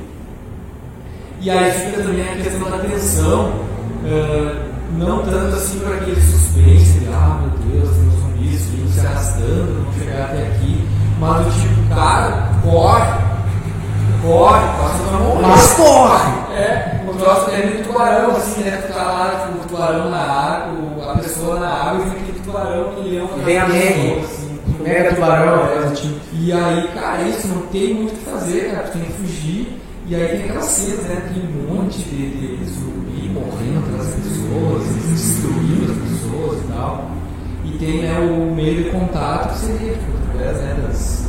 [1.41, 3.53] E aí fica também a questão da tensão,
[4.05, 4.67] eh,
[4.97, 9.85] não tanto assim para aquele suspense de, ah, meu Deus, tem zumbis vindo se arrastando,
[9.85, 10.89] vão chegar até aqui,
[11.19, 13.26] mas do tipo, cara, corre,
[14.23, 15.47] corre, passa pra morrer.
[15.47, 16.33] Mas corre!
[16.57, 18.83] É, o troço é meio tubarão, assim, né?
[18.87, 22.41] Tu tá lá, tipo, o tubarão na água, a pessoa na água e vem aquele
[22.41, 23.29] tubarão, aquele leão.
[23.45, 24.21] Vem a Meg.
[24.25, 24.47] assim.
[24.81, 26.17] Mega tubarão, é, tipo.
[26.33, 28.85] E aí, cara, isso não tem muito o que fazer, cara.
[28.85, 29.83] Tu tem que fugir.
[30.09, 31.23] E aí tem aquelas cenas, né?
[31.35, 37.11] Tem um monte de, de zumbi morrendo pelas pessoas, destruindo as pessoas e tal.
[37.65, 41.26] E tem né, o meio de contato que seria tipo, através né, das,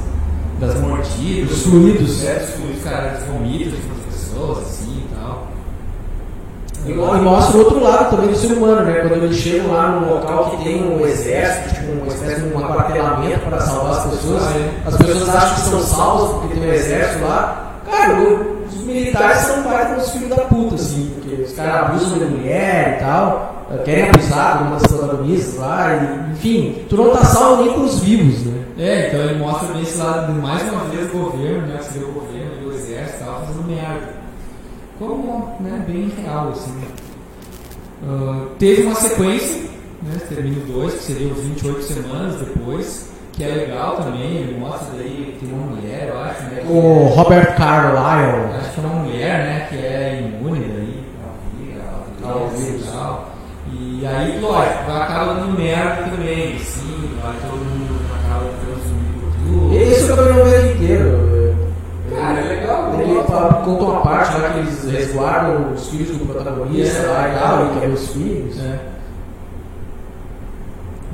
[0.60, 2.26] das mordidas, Dos fluidos.
[2.26, 5.48] é, dos fluidos, cara, das pessoas, assim e tal.
[6.86, 9.00] E e mostra o outro lado também do ser humano, né?
[9.02, 12.60] Quando eles chegam lá num local que tem um exército, tipo uma espécie de um
[12.60, 14.88] aquartelamento para salvar as pessoas, Ah, é.
[14.88, 17.64] as pessoas acham que são salvas porque tem um exército lá.
[17.90, 18.18] Cara,
[18.70, 22.98] os militares são quase uns filhos da puta, assim, porque os caras abusam de mulher
[22.98, 27.64] e tal, querem abusar de uma das protagonistas lá, e, enfim, tu não tá salvo
[27.64, 28.62] nem pros vivos, né?
[28.78, 31.78] É, então ele mostra bem esse lado, de, mais uma vez, do governo, né?
[31.80, 34.14] Que seria o governo e o exército e tal, fazendo merda.
[35.00, 36.74] Como, né, bem real, assim.
[38.08, 39.70] Ah, teve uma sequência,
[40.04, 40.20] né?
[40.30, 44.88] Termina o 2, que seria os 28 semanas depois, que é legal também, ele mostra
[44.98, 46.64] daí que tem uma mulher, eu acho, né?
[46.68, 51.08] O Robert Carlyle, Acho que é uma mulher, né, que é imune daí
[52.24, 52.88] ao vírus vírus.
[52.88, 53.30] e tal.
[53.72, 57.67] E aí, lógico, vai acaba dando merda também, sim, vai todo
[59.98, 61.28] esse eu também não vejo inteiro.
[62.16, 67.04] Cara, é legal, Ele conta uma parte lá que eles resguardam os filhos do protagonista
[67.04, 67.40] É, lá e é.
[67.40, 68.60] tal, e quer ver os filhos.
[68.60, 68.80] É.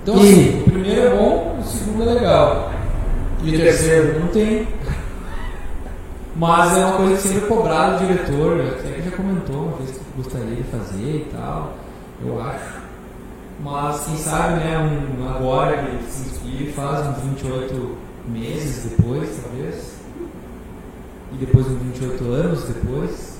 [0.01, 2.71] Então, E- assim, o primeiro é bom, o segundo é legal.
[3.43, 4.19] E o terceiro?
[4.19, 4.67] Não tem.
[6.35, 8.71] Mas é uma coisa que sempre é cobrada do diretor, né?
[8.79, 11.73] até que já comentou uma vez que gostaria de fazer e tal,
[12.25, 12.81] eu acho.
[13.63, 17.95] Mas quem sabe, né, um, agora que ele se inspira e faz uns 28
[18.27, 19.93] meses depois, talvez.
[21.33, 23.33] E depois uns 28 anos depois.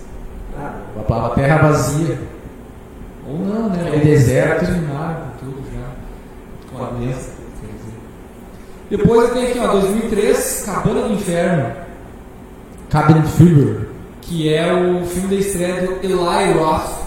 [0.58, 2.20] A palavra terra vazia.
[3.28, 3.92] Ou não, né?
[3.96, 4.66] É deserto.
[4.66, 5.88] Terminaram com tudo já.
[6.78, 7.94] Com a doença, quer dizer.
[9.04, 11.84] Depois tem aqui, ó, 2003, Cabana do Inferno.
[12.90, 13.88] Cabin Fever.
[14.22, 17.04] que é o filme da estreia do Eli Roth,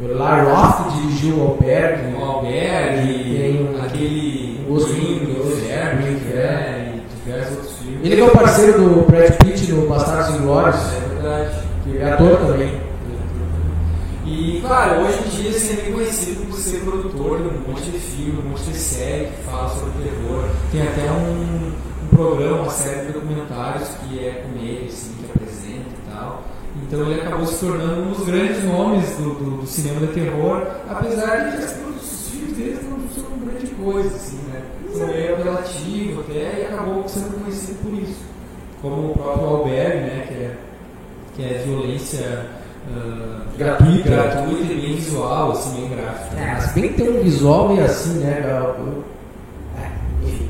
[0.00, 2.14] O Eli Roth dirigiu o Albergue.
[2.16, 7.00] o Albergue, Tem um- aquele Os Green, Green, Os os Vermes, Green, é, e
[8.02, 11.54] Ele é o parceiro do Brad Pitt no Bastardos Inglórios, É verdade.
[11.84, 12.80] que é ator também.
[14.24, 17.90] E, claro, hoje em dia assim, é bem conhecido por ser produtor de um monte
[17.90, 20.44] de filme, um monte de série que fala sobre terror.
[20.70, 21.72] Tem até um,
[22.04, 26.42] um programa, uma série de documentários que é com ele, assim, que apresenta e tal.
[26.82, 30.66] Então ele acabou se tornando um dos grandes nomes do, do, do cinema de terror,
[30.88, 34.62] apesar de que os filmes dele não são grande coisa, assim, né?
[34.92, 38.20] São meio apelativo até e acabou sendo conhecido por isso.
[38.82, 40.24] Como o próprio Alberg, né?
[40.28, 40.56] Que é,
[41.36, 42.46] que é violência
[42.96, 44.08] ah, Gratuita.
[44.08, 46.36] gratuita e bem visual, assim, bem gráfico.
[46.36, 48.42] É, mas bem tem um visual meio assim, né?
[49.76, 50.48] É, enfim.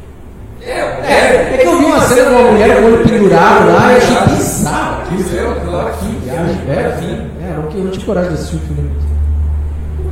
[0.62, 3.72] É, É, é que eu vi uma cena de uma mulher com o olho pendurado
[3.72, 5.20] lá e achei bizarro aquilo.
[5.20, 5.94] Isso, claro.
[5.98, 7.30] Que viagem, é, enfim.
[7.42, 8.90] É, não, eu não tinha coragem de assistir o filme.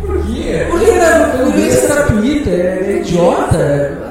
[0.05, 0.67] Por quê?
[0.71, 4.08] Porque né, violência gratuita, é, é idiota.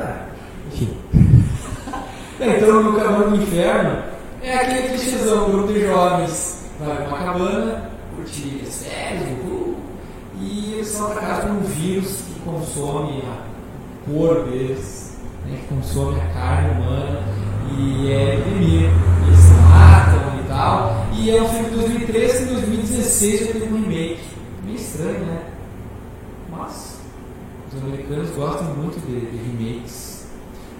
[2.39, 2.57] É-.
[2.57, 4.03] Então, no Cabana do Inferno,
[4.41, 9.75] é aquele clichêzão, um grupo de jovens vai pra uma cabana, curtir uh,
[10.39, 16.19] e eles são atacados por um vírus que consome a cor deles, né, que consome
[16.21, 17.23] a carne humana,
[17.75, 18.89] e é epidemia.
[19.25, 23.45] Eles se matam e tal, e é um filme de 2013 e em 2016 já
[23.47, 24.19] teve um remake.
[24.63, 25.41] Meio estranho, né?
[26.49, 26.99] Mas
[27.71, 30.16] os americanos gostam muito de, de remakes.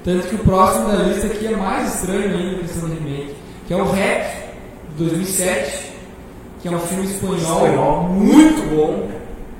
[0.08, 3.36] Tanto que o próximo da lista aqui é mais estranho ainda em questão de remake,
[3.68, 4.26] que é o Rec,
[4.96, 5.92] de 2007,
[6.62, 9.10] que é um filme espanhol, muito bom,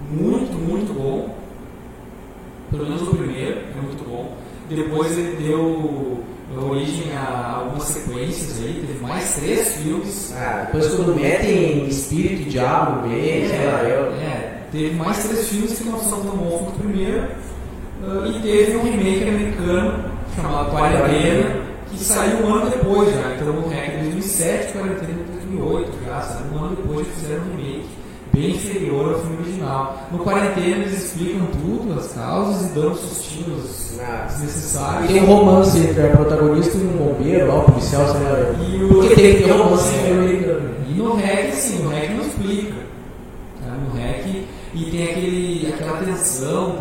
[0.10, 1.36] muito, muito bom.
[2.72, 4.38] Pelo menos o primeiro é muito bom.
[4.70, 6.24] Depois ele deu
[6.56, 10.34] origem a algumas sequências aí, teve mais três filmes.
[10.34, 14.14] Ah, depois quando metem espírito e diabo no meio, sei lá, eu.
[14.14, 17.28] É, teve mais três filmes que não são tão bons quanto o primeiro.
[18.02, 21.56] ah, e teve um remake americano chamado Quarentena,
[21.90, 23.34] que saiu um ano depois já.
[23.36, 26.22] Então o REC é 2007, Quarentena é 2008 já.
[26.22, 27.86] Saiu um ano depois que fizeram um remake,
[28.34, 30.08] bem inferior ao filme original.
[30.12, 35.08] No Quarentena eles explicam tudo, as causas, e dão os sustinhos desnecessários.
[35.12, 38.40] Tem um romance entre a protagonista e um bombeiro, lá, o policial, sei lá.
[38.68, 40.70] E o- Porque tem que ter romance americano.
[40.90, 42.74] E no REC, sim, no REC não explica.
[43.66, 43.74] Tá?
[43.74, 46.76] No REC, e tem aquele, aquela tensão.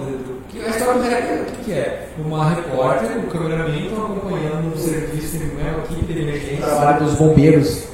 [0.64, 2.08] A história do REC, o que, que é?
[2.24, 7.04] Uma repórter, um cameraman estão acompanhando um serviço, né, uma equipe de O emergência, trabalho
[7.04, 7.84] dos bombeiros.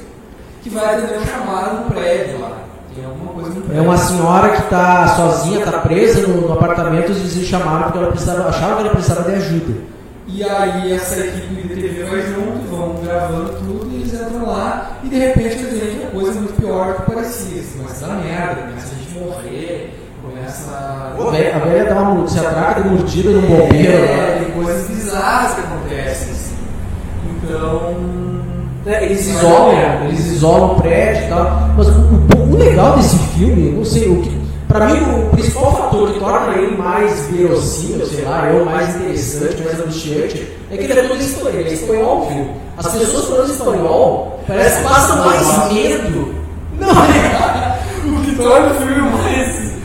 [0.61, 2.59] que vai atender um chamado no prédio lá.
[3.75, 7.97] É uma senhora que está sozinha, está presa no, no apartamento e eles chamaram porque
[7.97, 9.73] ela precisava, achava que ela precisava de ajuda.
[10.27, 14.99] E aí essa equipe de TV vai junto, vão gravando tudo e eles entram lá
[15.03, 17.61] e de repente eles veem que a coisa é muito pior do que parecia.
[17.61, 19.99] Assim, começa a dar merda, começa a gente morrer,
[20.53, 21.31] começa a.
[21.31, 24.05] Velha, a velha dá uma, se atraca de mordida no bombeiro lá.
[24.23, 26.31] É, tem coisas bizarras que acontecem.
[26.31, 26.55] Assim.
[27.43, 27.95] Então.
[28.85, 31.69] É, eles isolam, eles isolam o prédio e tal.
[31.77, 34.43] Mas o, o- o legal desse filme, não sei, o que.
[34.67, 39.61] Pra mim, o principal fator que torna ele mais verossímil, sei lá, ou mais interessante,
[39.63, 42.47] mais angustiante, é que ele é todo espanhol, ele é espanhol, viu?
[42.75, 46.35] As pessoas falando espanhol parece que passam mais medo.
[46.79, 47.73] Não, é?
[48.05, 49.42] O que torna o filme mais,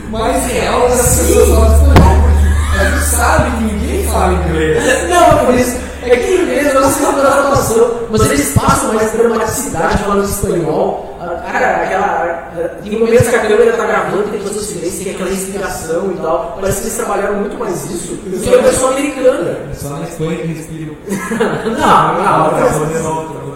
[0.09, 5.09] mais real é as pessoas falam espanhol, porque a gente sabe que ninguém fala inglês.
[5.09, 5.89] Não, por isso.
[6.01, 11.17] É que em inglês eu não da atuação, mas eles passam mais dramaticidade falando espanhol.
[11.19, 12.49] Ah, Cara, aquela.
[12.81, 16.15] Tem momentos que a câmera tá gravando, tem fazer o silêncio, tem aquela respiração e
[16.15, 16.57] tal.
[16.59, 19.57] Parece que eles trabalharam muito mais isso do que a versão americana.
[19.69, 20.95] É só na Espanha que respiram.
[21.69, 23.49] Não, não, vou não.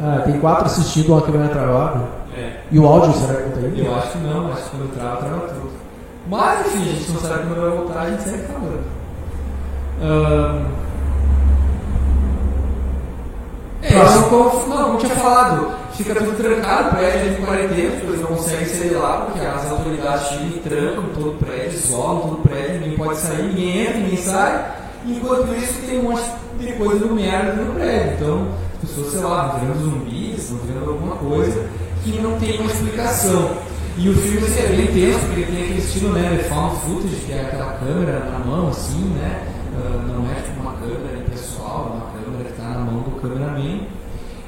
[0.00, 2.17] Ah, tem quatro assistindo uma câmera travada.
[2.70, 2.74] É.
[2.74, 3.86] E o áudio, será que conta aí?
[3.86, 5.70] Eu acho que não, acho que quando trava, trava tudo.
[6.28, 8.84] Mas enfim, a gente não sabe quando vai voltar, a gente segue falando.
[10.02, 10.78] Ahn.
[13.80, 18.20] É, como, não, eu tinha falado, fica tudo trancado, o prédio de quarentena, porque eles
[18.20, 22.32] não conseguem sair lá, porque as autoridades chegam e trancam todo o prédio, isolam todo
[22.34, 24.72] o prédio, ninguém pode sair, ninguém entra, ninguém sai.
[25.06, 26.22] Enquanto isso, tem um monte
[26.58, 28.12] de coisa do merda no prédio.
[28.14, 31.64] Então, as pessoas, sei lá, vão virando zumbis, vão virando alguma coisa
[32.04, 33.56] que não tem uma explicação.
[33.96, 37.32] E o filme assim, é bem tenso, porque tem aquele estilo né, found footage, que
[37.32, 39.44] é aquela câmera na mão, assim, né?
[39.76, 43.20] Ah, não é tipo uma câmera pessoal, é uma câmera que está na mão do
[43.20, 43.80] cameraman.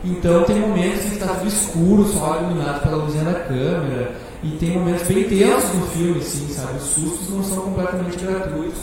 [0.05, 4.13] Então tem momentos que está tudo escuro, só iluminado pela luzinha da câmera.
[4.43, 6.79] E tem momentos bem tensos no filme, assim, sabe?
[6.79, 8.81] Os sustos não são completamente gratuitos,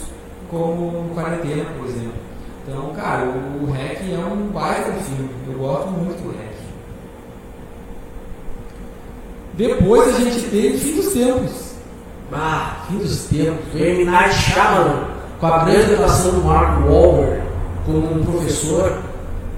[0.51, 2.13] como Quarentena, por exemplo.
[2.67, 5.29] Então, cara, o REC é um baita filme.
[5.47, 6.56] Eu gosto muito do REC.
[9.57, 11.67] Depois a gente teve Fim dos Tempos.
[12.31, 13.73] Ah, fim dos tempos.
[13.73, 14.03] O M.
[14.05, 14.99] Night Shyamalan,
[15.39, 17.41] com a grande atuação do Mark Wahlberg
[17.85, 18.91] como um professor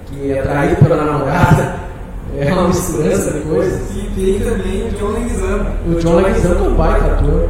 [0.05, 1.79] que é traído pela namorada.
[2.38, 3.81] É uma misturança de coisas.
[3.95, 5.65] E tem também o John Leguizamo.
[5.88, 7.49] O John Leguizamo é um baita ator.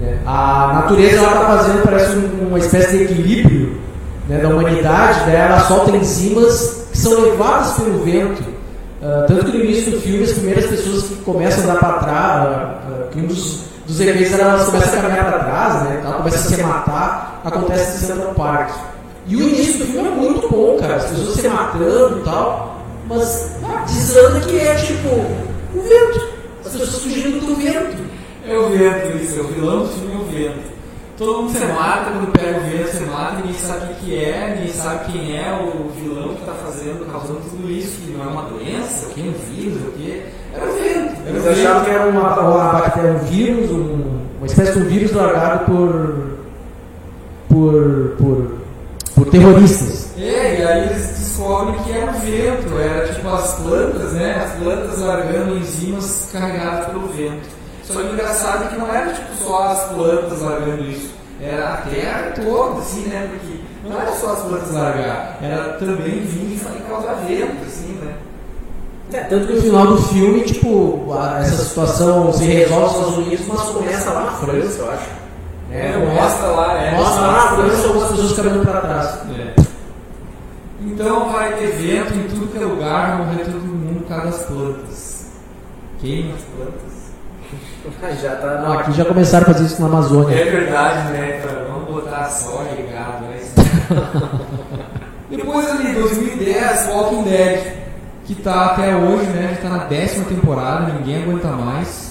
[0.00, 0.18] né?
[0.24, 3.76] A natureza ela está fazendo parece um- uma espécie de equilíbrio
[4.26, 5.36] né, da humanidade, né?
[5.36, 8.42] ela solta enzimas que são levadas pelo vento.
[9.02, 11.92] Ah, tanto que no início do filme as primeiras pessoas que começam a dar para
[11.98, 16.14] trás, que um dos, dos efeitos era elas começam a caminhar para trás, né, tal,
[16.14, 18.70] começam a se matar, acontece em Central Park.
[19.26, 22.80] E o início do filme é muito bom, cara, as pessoas se matando e tal,
[23.08, 26.28] mas ah, desanda que é tipo o vento,
[26.64, 28.06] as pessoas fugindo do vento.
[28.48, 30.75] É o vento, isso, é o vilão do filme é o vento.
[31.16, 34.54] Todo mundo se mata, quando pega o vento, se mata, ninguém sabe o que é,
[34.56, 38.26] ninguém sabe quem é o vilão que está fazendo, causando tudo isso, que não é
[38.28, 41.22] uma doença, o que é um vírus, o que Era o vento.
[41.26, 41.58] Eles vento.
[41.58, 45.64] achavam que era uma, uma bactéria, um vírus, um- uma espécie de um vírus largado
[45.64, 46.36] por.
[47.48, 48.16] por.
[48.18, 48.56] por,
[49.14, 50.10] por terroristas.
[50.18, 54.42] É, e aí eles descobrem que era o vento, era tipo as plantas, né?
[54.44, 57.55] As plantas largando enzimas carregadas pelo vento.
[57.86, 61.74] Só que o engraçado é que não era tipo só as plantas largando isso, era
[61.74, 63.28] a terra toda, assim, né?
[63.30, 68.14] Porque não era só as plantas largar, era também vir e causar vento, assim, né?
[69.12, 73.18] É, tanto que no final do filme, tipo, a- essa situação se resolve nos Estados
[73.18, 75.10] Unidos, mas começa lá na França, eu acho.
[75.70, 76.90] É, mostra lá, é.
[76.96, 79.18] Mostra lá na França algumas pessoas caminhando para trás.
[79.38, 79.54] É.
[80.80, 84.42] Então vai ter vento em tudo que é lugar, morrer todo mundo por causa das
[84.46, 85.26] plantas.
[86.00, 87.05] Queima as plantas.
[88.22, 90.34] Já tá, não, aqui já começaram a fazer isso na Amazônia.
[90.34, 91.42] É verdade, né?
[91.68, 93.40] Vamos botar soja e gado, né?
[95.30, 97.72] Depois ali, 2010, Walking Dead,
[98.24, 99.56] que tá até hoje, né?
[99.56, 102.06] Já tá na décima temporada, ninguém aguenta mais.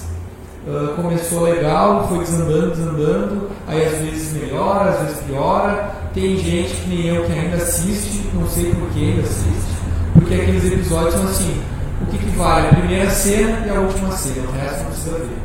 [0.68, 5.90] Ah, começou legal, foi desandando, desandando, aí às vezes melhora, às vezes piora.
[6.12, 9.76] Tem gente que nem eu que ainda assiste, não sei por que ainda assiste,
[10.12, 11.62] porque aqueles episódios são assim:
[12.02, 12.68] o que, que vale?
[12.68, 15.38] A primeira cena e a última cena, o resto não precisa ver.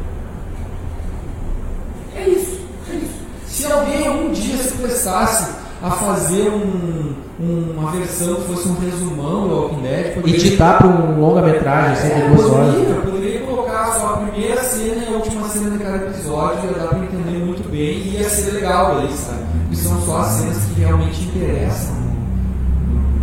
[2.16, 2.60] É isso,
[2.92, 3.14] é isso.
[3.48, 8.76] Se alguém algum dia se prestasse a fazer um- um- uma versão que fosse um
[8.80, 12.76] resumão do Walking Dead, poderia, Editar para um longa-metragem, assim, de é, duas horas.
[12.76, 16.78] poderia, poderia colocar só a primeira cena e a última cena de cada episódio, ia
[16.78, 19.40] dar pra entender muito bem e ia ser legal daí, sabe?
[19.72, 21.96] E são só as cenas que realmente interessam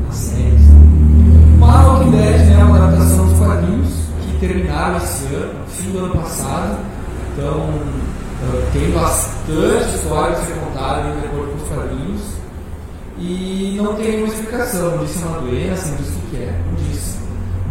[0.07, 0.58] na série,
[1.59, 3.89] Mas Walking Dead né, é uma adaptação dos quadrinhos
[4.23, 6.79] que terminaram esse ano, fim do ano passado.
[7.33, 12.39] Então uh, tem bastante história a ser contada de acordo com os quadrinhos.
[13.19, 16.75] E não tem nenhuma explicação, não disse uma doença, não disse o que é, não
[16.77, 17.19] disse.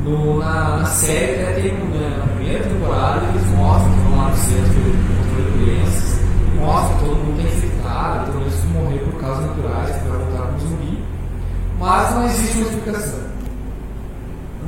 [0.04, 4.30] No, na, na série até tem né, na primeira temporada eles mostram que vão lá
[4.30, 6.20] no centro de controle de doenças,
[6.60, 10.18] mostram que todo mundo tem infectado, todo mundo que morrer por causas naturais, que vai
[10.18, 11.04] voltar como zumbi.
[11.80, 13.20] Mas não existe uma explicação.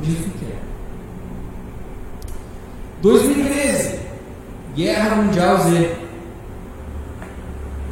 [0.02, 0.56] Diz o que é.
[3.02, 3.98] 2013,
[4.76, 5.94] Guerra Mundial Z.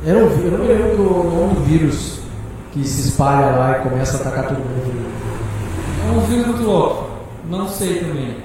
[0.06, 2.20] Eu não, vi- eu não me lembro do nome do vírus
[2.72, 5.08] que se espalha lá e começa a atacar todo mundo.
[6.06, 7.08] É um vírus muito louco.
[7.50, 8.36] Não sei também.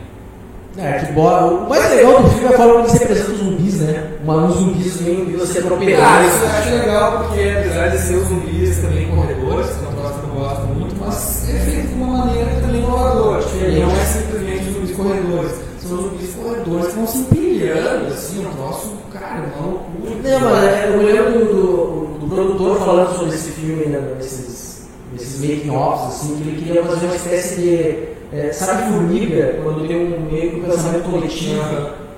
[0.78, 1.42] É, que boa.
[1.66, 4.12] O mais legal do filme é a forma que eles representam os zumbis, né?
[4.24, 6.34] Uma, uns zumbis meio vindo assim Ah, atropelados.
[6.34, 9.94] isso eu acho legal porque apesar de ser os zumbis também corredores, que um eu
[10.28, 12.73] não gosto muito, mas é feito de uma maneira também
[13.04, 13.42] inovadora.
[13.42, 13.80] Diferente.
[13.80, 15.52] Não é simplesmente zumbis corredores.
[15.80, 20.40] São zumbis corredores que vão se empilhando, assim, um troço, cara, uma loucura.
[20.40, 24.88] Não, mas é, eu lembro do, do, do produtor falando sobre esse filme, né, nesses,
[25.12, 28.14] nesses making-offs, assim, que ele queria fazer uma espécie de.
[28.36, 31.62] É, sabe formiga, quando tem um meio que um pensamento coletivo?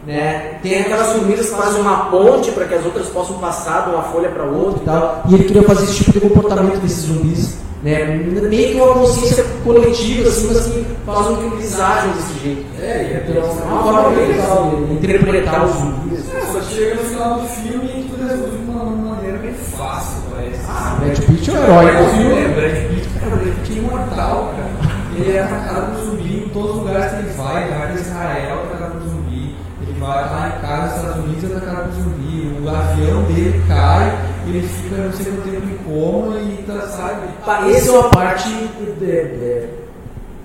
[0.07, 0.59] Né?
[0.61, 4.03] Tem aquelas formigas que fazem uma ponte para que as outras possam passar de uma
[4.03, 5.23] folha para outra e tal.
[5.27, 7.57] E ele queria fazer esse tipo de comportamento desses zumbis.
[7.85, 8.03] Né?
[8.49, 12.65] Meio que uma consciência coletiva, assim, mas que faz com que eles ajam desse jeito.
[12.81, 16.33] É, e é Então, é uma forma bem legal de interpretar os zumbis.
[16.33, 20.23] É, só chega no final do filme e tudo resolve de uma maneira bem fácil,
[20.31, 20.61] parece.
[20.67, 22.41] Ah, Brad Pitt é o herói do filme.
[22.41, 24.95] É, Brad Pitt, cara, o Brad Pitt é imortal, cara.
[25.15, 27.63] Ele é atacado por zumbi em todos os lugares que ele vai.
[27.65, 29.55] Ele vai para Israel, é atacado por zumbi.
[29.83, 32.57] Ele vai lá em casa, nos Estados Unidos, é atacado por zumbi.
[32.63, 34.17] O avião dele cai,
[34.49, 37.71] ele fica não sei quanto tempo em coma e tá, sabe?
[37.75, 39.67] Essa é uma parte de- de-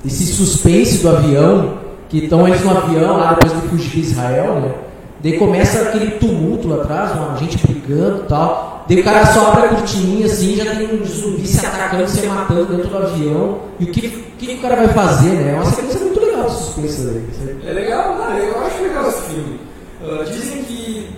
[0.04, 1.78] desse suspense do avião,
[2.08, 4.74] que estão eles no avião lá depois de fugir de Israel, né?
[5.22, 8.84] Daí começa aquele tumulto lá atrás, uma gente brigando e tal.
[8.88, 12.26] Daí o cara só abre a cortininha assim, já tem um zumbi se atacando, se
[12.26, 13.58] matando dentro do avião.
[13.78, 15.52] E o que, o que o cara vai fazer, né?
[15.52, 17.24] É uma sequência muito legal de suspense daí.
[17.38, 17.56] sabe?
[17.68, 19.60] É legal, não, eu acho legal esse filme.
[20.02, 21.08] Ah, dizem que,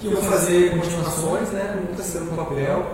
[0.00, 1.76] que iam fazer continuações, né?
[1.90, 2.86] Nunca saiu no papel.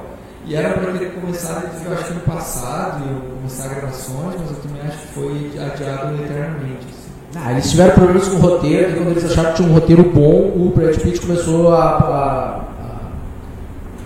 [0.44, 4.56] E era para ter começado, eu acho que no passado, iam começar gravações, mas eu
[4.62, 6.86] também acho que foi adiado eternamente.
[6.88, 7.06] assim.
[7.34, 10.02] Ah, eles tiveram problemas com o roteiro, e quando eles acharam que tinha um roteiro
[10.04, 11.82] bom, o Brad Pitt começou a.
[11.84, 12.60] a- a-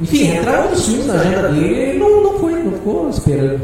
[0.01, 3.61] enfim, entrar outros filmes na agenda dele e não, não foi, não ficou esperando.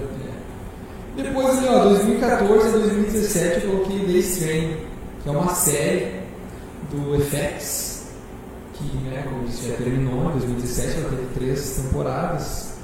[1.17, 4.77] Depois, ali, ó, 2014 a 2017, eu coloquei The Strain,
[5.23, 6.13] que é uma série
[6.93, 7.96] do FX,
[8.77, 12.75] que, né, como disse, já terminou em 2017, ela teve três temporadas.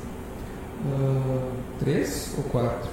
[0.86, 2.90] Ah, três ou quatro?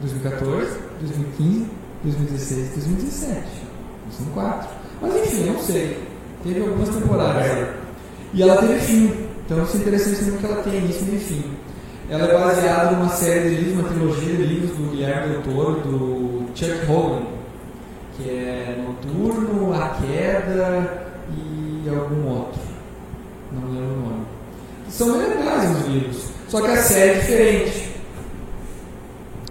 [0.00, 1.66] 2014, 2015,
[2.04, 3.42] 2016, 2017.
[4.16, 4.68] São quatro.
[5.00, 6.02] Mas enfim, não sei.
[6.42, 7.68] Teve algumas temporadas.
[8.32, 9.26] E ela teve fim.
[9.44, 11.44] Então isso é interessante também que ela tem início e fim.
[12.08, 15.80] Ela é baseada numa série de livros, uma trilogia de livros do Guilherme Del Toro,
[15.80, 17.22] do Chuck Hogan,
[18.16, 22.60] que é Noturno, A Queda e algum outro.
[23.52, 24.24] Não lembro o nome.
[24.88, 26.22] São bem legais os livros.
[26.48, 27.96] Só que a série é diferente.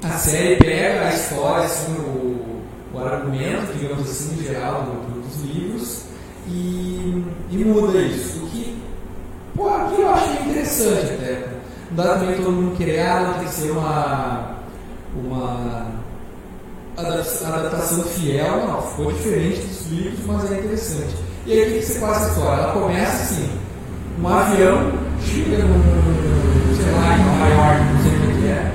[0.03, 2.61] A série pega a história, assim, o,
[2.93, 6.01] o argumento, digamos assim, geral do- do- dos livros
[6.47, 8.43] e, e muda isso.
[8.45, 8.77] O que,
[9.55, 11.47] pô, aqui eu achei interessante até.
[11.91, 13.03] Não dá também todo mundo querer,
[13.39, 14.57] tem que ser uma,
[15.15, 15.87] uma
[16.97, 21.15] adaptação fiel, não, ficou diferente dos livros, mas é interessante.
[21.45, 22.61] E aí o que você passa a história?
[22.61, 23.49] Ela começa assim,
[24.21, 24.91] um avião
[25.21, 28.71] chega num, sei lá, em Nova York, não sei o que é,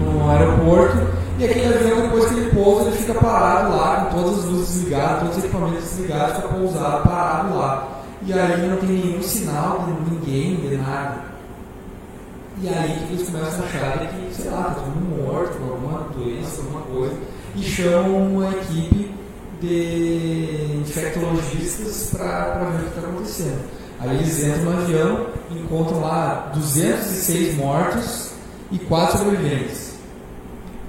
[0.00, 4.38] no aeroporto, e aquele avião, depois que ele pousa, ele fica parado lá, com todas
[4.40, 7.88] as luzes ligadas, todos os equipamentos desligados, fica pousado, parado lá.
[8.22, 11.28] E aí não tem nenhum sinal de ninguém, de nada.
[12.60, 16.60] E aí eles começam a achar que, sei lá, tá todo mundo morto, alguma doença,
[16.60, 17.14] alguma coisa,
[17.56, 19.10] e chamam uma equipe
[19.60, 23.78] de infectologistas para ver o que está acontecendo.
[24.00, 28.30] Aí eles entram no avião, encontram lá 206 mortos
[28.70, 29.94] e 4 sobreviventes.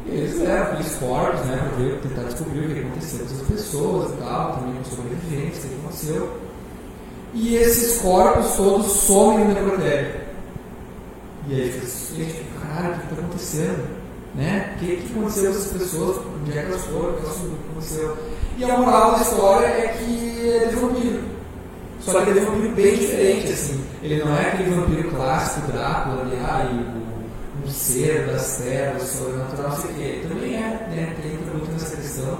[0.05, 3.47] E eles levam aqueles corpos, né, para ver, tentar descobrir o que aconteceu com essas
[3.47, 6.39] pessoas e tal, também com os sobreviventes, o que aconteceu.
[7.33, 10.21] E esses corpos todos somem no necrotério.
[11.47, 13.98] E aí fica assim, gente, caralho, o que está acontecendo?
[14.35, 14.73] Né?
[14.75, 16.17] O que, que aconteceu com essas pessoas?
[16.41, 17.09] Onde é que elas foram?
[17.09, 18.17] O que o aconteceu?
[18.57, 20.03] E a moral da história é que
[20.39, 21.19] ele é vampiro.
[22.01, 23.83] Só que ele é um vampiro bem diferente, assim.
[24.01, 29.77] Ele não é aquele vampiro clássico, Drácula, ali, o- um ser das trevas, sobrenatural, não
[29.77, 30.01] sei o quê.
[30.01, 31.15] Ele também é, né?
[31.21, 32.37] Tem entra muito nessa questão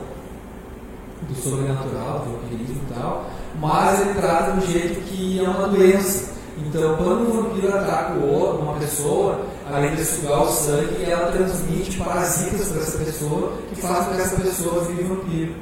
[1.27, 3.29] do sobrenatural, do vampirismo e tal,
[3.59, 6.29] mas ele trata de um jeito que é uma doença.
[6.57, 9.41] Então, quando um vampiro ataca o outro, uma pessoa,
[9.72, 14.22] além de sugar o sangue, ela transmite parasitas para essa pessoa, que faz com que
[14.22, 15.55] essa pessoa vire vampiro.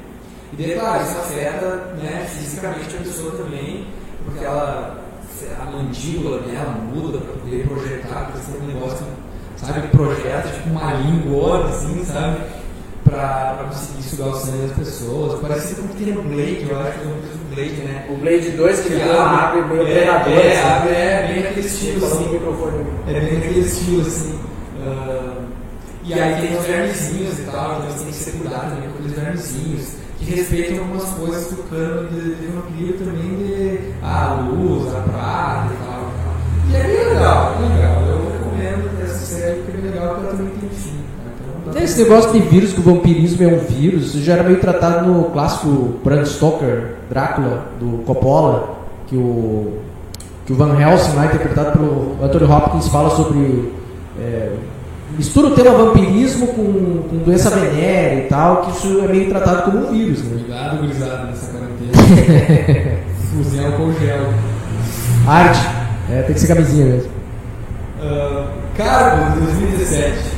[0.58, 3.88] E claro, isso afeta né, fisicamente a pessoa também,
[4.26, 5.04] porque ela,
[5.60, 9.06] a mandíbula dela muda para poder projetar, porque tem um negócio
[9.58, 12.42] sabe, projeta tipo uma língua, assim, sabe?
[13.04, 15.40] Pra conseguir sugar o sangue das pessoas.
[15.40, 18.06] Parece com o no Blade, eu acho que é do Blade, né?
[18.08, 20.34] O Blade 2 que Que ele abre meio é, predador.
[20.34, 20.70] é, assim.
[20.70, 22.40] abre, é bem aquele estilo, assim.
[23.08, 24.40] É bem aquele estilo, assim.
[24.86, 25.38] ah,
[26.04, 28.96] e aí tem os vermezinhos e tal, então você tem que ser cuidado também com
[28.96, 29.88] aqueles vermezinhos,
[30.20, 35.00] que respeitam algumas coisas do cano de, de vampiro também, de ah, a luz, a
[35.02, 36.12] prata e tal.
[36.70, 38.04] E é bem legal, bem legal.
[38.08, 41.07] Eu recomendo essa série porque é bem legal, porque ela também tem fim.
[41.76, 45.08] Esse negócio de vírus, que o vampirismo é um vírus, isso já era meio tratado
[45.08, 49.78] no clássico Bram Stoker, Drácula, do Coppola, que o,
[50.46, 53.72] que o Van Helsing, lá, interpretado pelo Anthony Hopkins, fala sobre.
[54.20, 54.52] é,
[55.18, 59.64] mistura o tema vampirismo com, com doença venérea e tal, que isso é meio tratado
[59.64, 60.24] como um vírus.
[60.24, 60.42] Né?
[60.44, 62.98] Cuidado, gurizada, nessa quarentena.
[63.32, 64.34] Fusem álcool gel.
[65.28, 65.60] Arte,
[66.10, 67.12] é, tem que ser camisinha mesmo.
[68.02, 68.48] Ah,
[68.78, 70.37] Cargo 2017.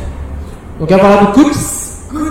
[0.79, 1.97] Não quer falar do Cuts?
[2.09, 2.29] Pode,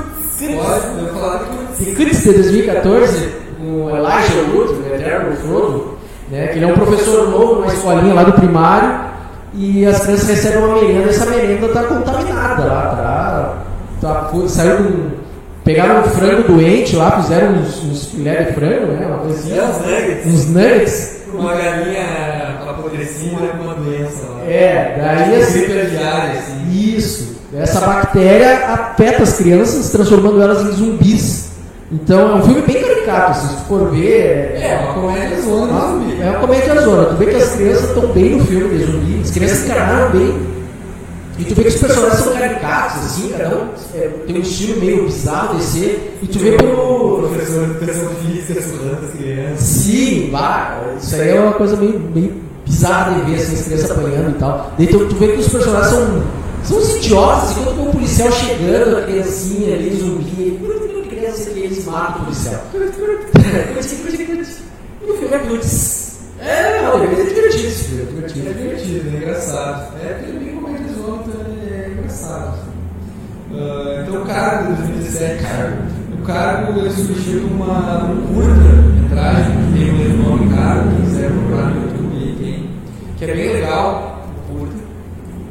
[0.48, 1.44] eu vou falar
[1.78, 3.28] de De Cuts de 2014,
[3.58, 5.98] com Elijah Wood, o Eterno Frodo,
[6.30, 9.00] né, que ele é um professor novo numa escolinha lá do primário,
[9.54, 13.64] e as crianças recebem uma merenda, essa merenda está contaminada lá,
[14.00, 15.10] tá, tá, saiu um,
[15.64, 19.62] pegaram um frango doente lá, fizeram uns, uns filé de frango, né, uma assim, É,
[19.64, 20.26] uns nuggets.
[20.26, 22.04] uns nuggets, Uma galinha
[22.68, 24.44] apodrecida com uma doença lá.
[24.50, 26.70] é, daí assim, Gripe aviária, assim.
[26.96, 27.37] Isso.
[27.54, 31.48] Essa bactéria afeta as crianças, transformando elas em zumbis.
[31.90, 34.52] Então é um filme bem caricato, assim, se tu for ver.
[34.60, 36.20] É, uma comédia zona de zumbi.
[36.22, 37.04] É uma comédia zona.
[37.06, 40.58] Tu vê que as crianças estão bem no filme de zumbi, as crianças encarnaram bem.
[41.38, 44.80] E tu vê que os personagens são caricatos, assim, cada um é, tem um estilo
[44.80, 46.18] meio bizarro de ser.
[46.20, 47.28] E tu vê O pelo.
[47.28, 49.60] professor de educação física surrando as crianças.
[49.60, 52.34] Sim, vá, isso aí é uma coisa meio, meio
[52.66, 54.72] bizarra de ver assim, as crianças apanhando e tal.
[54.76, 56.22] Daí tu, tu vê que os personagens são,
[56.68, 60.60] são uns idiotas, enquanto tem um policial chegando, a criancinha ali, zumbi,
[61.08, 62.62] criança que eles matam o policial.
[65.00, 66.18] E o filme é putz.
[66.40, 68.54] É, não, é divertido esse filme, é É divertido.
[68.54, 69.96] divertido, é engraçado.
[70.00, 72.58] É porque ele é bem comédia zona, então ele é engraçado.
[73.50, 75.44] Ah, então o cargo de 2017,
[76.12, 78.68] o cargo ele surgiu numa um curta
[79.02, 82.70] metragem, que tem o mesmo nome cargo, quem quiser procurar no YouTube tem,
[83.16, 84.74] que é bem legal, curta,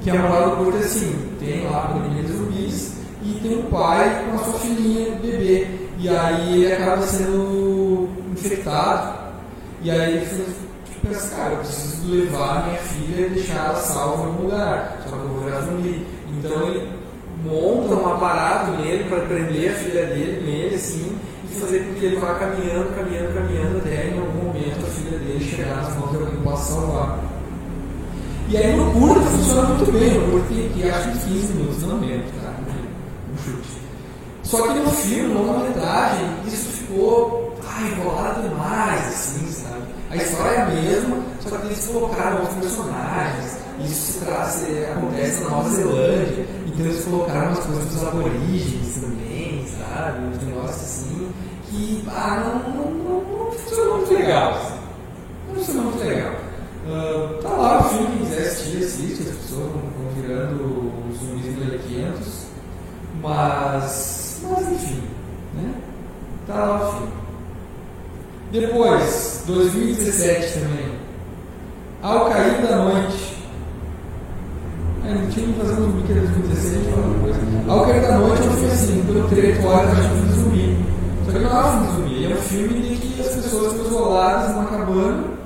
[0.01, 3.63] que é uma parada curta assim, tem lá a pandemia de zumbis e tem um
[3.63, 5.67] pai com a sua filhinha bebê.
[5.99, 9.17] E aí ele acaba sendo infectado.
[9.81, 10.25] E aí ele
[10.85, 14.97] tipo, pensa, cara, eu preciso levar minha filha e deixar ela salva em algum lugar.
[15.03, 16.05] Só que eu vou virar zumbi.
[16.37, 16.89] Então ele
[17.43, 22.05] monta um aparato nele para prender a filha dele nele, assim, e fazer com que
[22.05, 26.11] ele vá caminhando, caminhando, caminhando até em algum momento a filha dele chegar nas mãos
[26.11, 27.19] de alguém que salvar.
[28.49, 31.83] E aí no curto funciona muito bem, no curto tem que acho que 15 minutos,
[31.83, 32.53] não menos, tá?
[33.33, 33.81] Um chute.
[34.43, 39.81] Só que no filme, na longa-metragem, isso ficou ah, enrolado demais, assim, sabe?
[40.09, 43.57] A história é a mesma, só que eles colocaram outros personagens.
[43.83, 49.65] Isso se traz, acontece na Nova Zelândia, então eles colocaram umas coisas dos aborígenes também,
[49.77, 50.19] sabe?
[50.25, 51.31] Uns negócios assim,
[51.65, 54.53] que ah, não, não, não, não funcionou muito legal.
[54.53, 54.73] Assim.
[55.49, 56.47] Não funcionou muito legal.
[56.89, 59.81] Ah, tá lá o filme, quiser assistir, assiste, as pessoas vão,
[60.15, 62.45] virando os zumbis melequentos,
[63.21, 65.03] mas, mas enfim,
[65.55, 65.73] né?
[66.47, 67.11] Tá lá o filme.
[68.53, 70.91] Depois, 2017 também,
[72.01, 73.37] Ao Cair da Noite.
[75.03, 77.35] Ah, não tinha que fazer um zumbi que era 2016, a gente fala depois.
[77.67, 80.27] Ao Cair da Noite é um filme assim, pelo três horas eu acho um filme
[80.29, 80.85] de zumbi.
[81.25, 83.73] Só que não é um filme de zumbi, é um filme de que as pessoas
[83.73, 85.36] estão isoladas numa cabana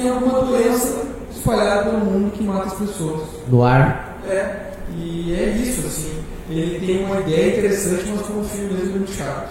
[0.00, 3.28] tem alguma doença espalhada pelo mundo que mata as pessoas.
[3.48, 4.18] No ar.
[4.28, 6.22] É, e é isso, assim.
[6.48, 9.50] Ele tem uma ideia interessante, mas como filme mesmo muito chato.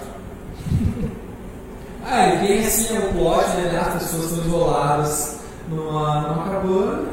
[2.05, 3.79] ah, ele tem assim o plot, né?
[3.79, 5.39] As pessoas estão isoladas
[5.69, 7.07] numa, numa cabana,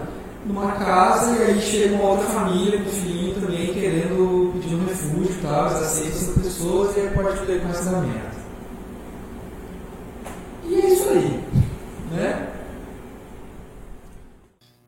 [0.45, 4.87] numa casa, e aí chega uma outra família com o filhinho também querendo pedir um
[4.87, 8.37] refúgio e tal, eles aceitam essas pessoas e aí pode ter com essa merda.
[10.65, 11.45] E é isso aí,
[12.13, 12.49] né?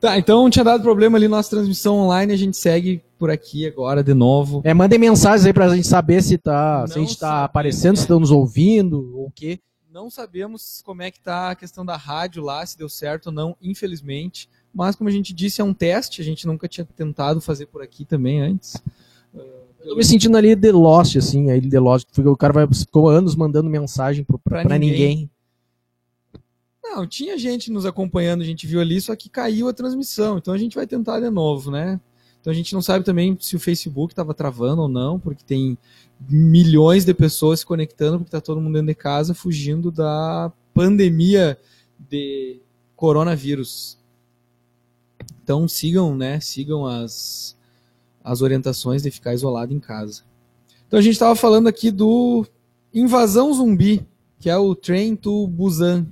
[0.00, 4.02] Tá, então tinha dado problema ali nossa transmissão online, a gente segue por aqui agora
[4.02, 4.60] de novo.
[4.64, 7.44] É, mandem mensagens aí pra gente saber se, tá, se a Não gente tá sabemos.
[7.46, 9.58] aparecendo, se estão nos ouvindo ou o quê.
[9.92, 13.32] Não sabemos como é que tá a questão da rádio lá, se deu certo ou
[13.32, 14.48] não, infelizmente.
[14.72, 17.82] Mas como a gente disse, é um teste, a gente nunca tinha tentado fazer por
[17.82, 18.76] aqui também antes.
[19.80, 22.68] Eu tô me sentindo ali The Lost, assim, aí The Lost, porque o cara vai,
[22.72, 25.08] ficou anos mandando mensagem pro, pra, Pra pra ninguém.
[25.08, 25.30] ninguém.
[26.90, 30.38] Não, tinha gente nos acompanhando, a gente viu ali, só que caiu a transmissão.
[30.38, 32.00] Então a gente vai tentar de novo, né?
[32.40, 35.76] Então a gente não sabe também se o Facebook estava travando ou não, porque tem
[36.28, 41.58] milhões de pessoas se conectando, porque está todo mundo dentro de casa fugindo da pandemia
[42.08, 42.60] de
[42.96, 43.98] coronavírus.
[45.42, 46.40] Então sigam, né?
[46.40, 47.56] Sigam as,
[48.22, 50.22] as orientações de ficar isolado em casa.
[50.86, 52.46] Então a gente estava falando aqui do
[52.94, 54.06] Invasão Zumbi,
[54.40, 56.06] que é o Train to Busan.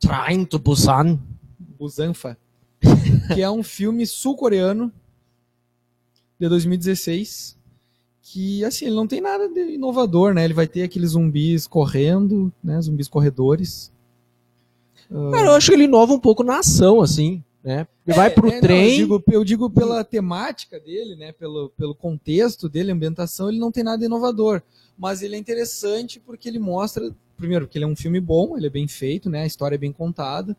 [0.00, 1.18] Train to Busan.
[1.78, 2.36] Busanfa.
[3.34, 4.90] que é um filme sul-coreano
[6.38, 7.60] de 2016
[8.22, 10.44] que assim ele não tem nada de inovador, né?
[10.44, 12.80] Ele vai ter aqueles zumbis correndo, né?
[12.80, 13.92] Zumbis corredores.
[15.32, 17.88] Cara, eu acho que ele inova um pouco na ação, assim, né?
[18.06, 18.78] Ele é, vai pro é, trem.
[18.78, 21.32] Não, eu, digo, eu, digo, pela temática dele, né?
[21.32, 24.62] Pelo, pelo contexto dele, ambientação, ele não tem nada de inovador.
[24.96, 27.10] Mas ele é interessante porque ele mostra,
[27.40, 29.42] primeiro, que ele é um filme bom, ele é bem feito, né?
[29.42, 30.56] A história é bem contada.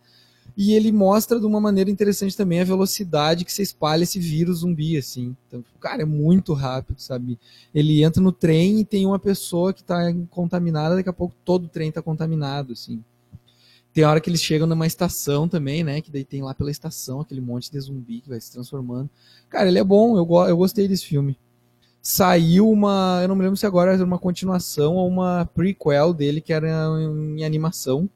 [0.55, 4.59] E ele mostra de uma maneira interessante também a velocidade que se espalha esse vírus
[4.59, 5.35] zumbi, assim.
[5.47, 7.39] Então, cara, é muito rápido, sabe?
[7.73, 11.65] Ele entra no trem e tem uma pessoa que está contaminada, daqui a pouco todo
[11.65, 13.01] o trem está contaminado, assim.
[13.93, 16.01] Tem hora que eles chegam numa estação também, né?
[16.01, 19.09] Que daí tem lá pela estação aquele monte de zumbi que vai se transformando.
[19.49, 21.37] Cara, ele é bom, eu, eu gostei desse filme.
[22.01, 23.19] Saiu uma.
[23.21, 26.67] Eu não me lembro se agora era uma continuação ou uma prequel dele, que era
[26.99, 28.09] em animação.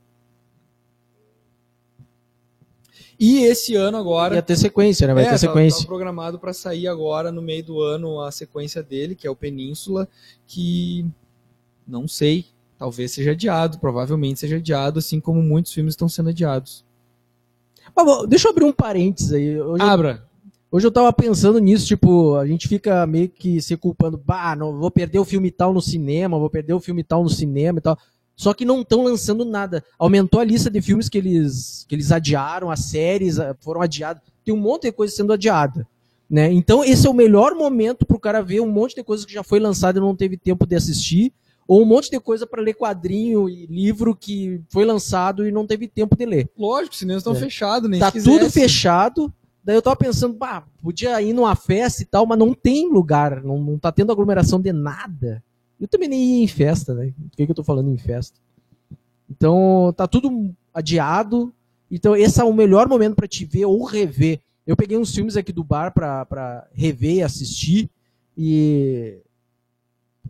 [3.19, 4.35] E esse ano agora.
[4.35, 5.13] Ia ter sequência, né?
[5.13, 5.81] Vai é, ter tá, sequência.
[5.81, 9.35] Tá programado para sair agora, no meio do ano, a sequência dele, que é o
[9.35, 10.07] Península,
[10.47, 11.05] que
[11.87, 12.45] não sei
[12.77, 16.85] talvez seja adiado, provavelmente seja adiado, assim como muitos filmes estão sendo adiados.
[17.95, 19.59] Mas, deixa eu abrir um parênteses aí.
[19.59, 20.25] Hoje Abra.
[20.71, 24.77] Hoje eu tava pensando nisso, tipo, a gente fica meio que se culpando, bah, não,
[24.77, 27.81] vou perder o filme tal no cinema, vou perder o filme tal no cinema e
[27.81, 27.97] tal.
[28.35, 29.83] Só que não estão lançando nada.
[29.97, 34.21] Aumentou a lista de filmes que eles, que eles adiaram, as séries ah, foram adiadas.
[34.43, 35.87] Tem um monte de coisa sendo adiada.
[36.29, 36.51] Né?
[36.51, 39.33] Então, esse é o melhor momento para o cara ver um monte de coisa que
[39.33, 41.31] já foi lançada e não teve tempo de assistir
[41.67, 45.65] ou um monte de coisa para ler quadrinho e livro que foi lançado e não
[45.65, 46.49] teve tempo de ler.
[46.57, 47.39] Lógico, os cinemas estão é.
[47.39, 49.33] fechados, nem Tá tudo fechado.
[49.65, 53.43] Daí eu tava pensando, pá, podia ir numa festa e tal, mas não tem lugar,
[53.43, 55.43] não, não tá tendo aglomeração de nada.
[55.81, 57.11] Eu também nem ia em festa, né?
[57.17, 58.37] Por que, que eu tô falando em festa?
[59.27, 61.51] Então, tá tudo adiado.
[61.89, 64.39] Então, esse é o melhor momento para te ver ou rever.
[64.67, 67.89] Eu peguei uns filmes aqui do bar para rever e assistir.
[68.37, 69.17] E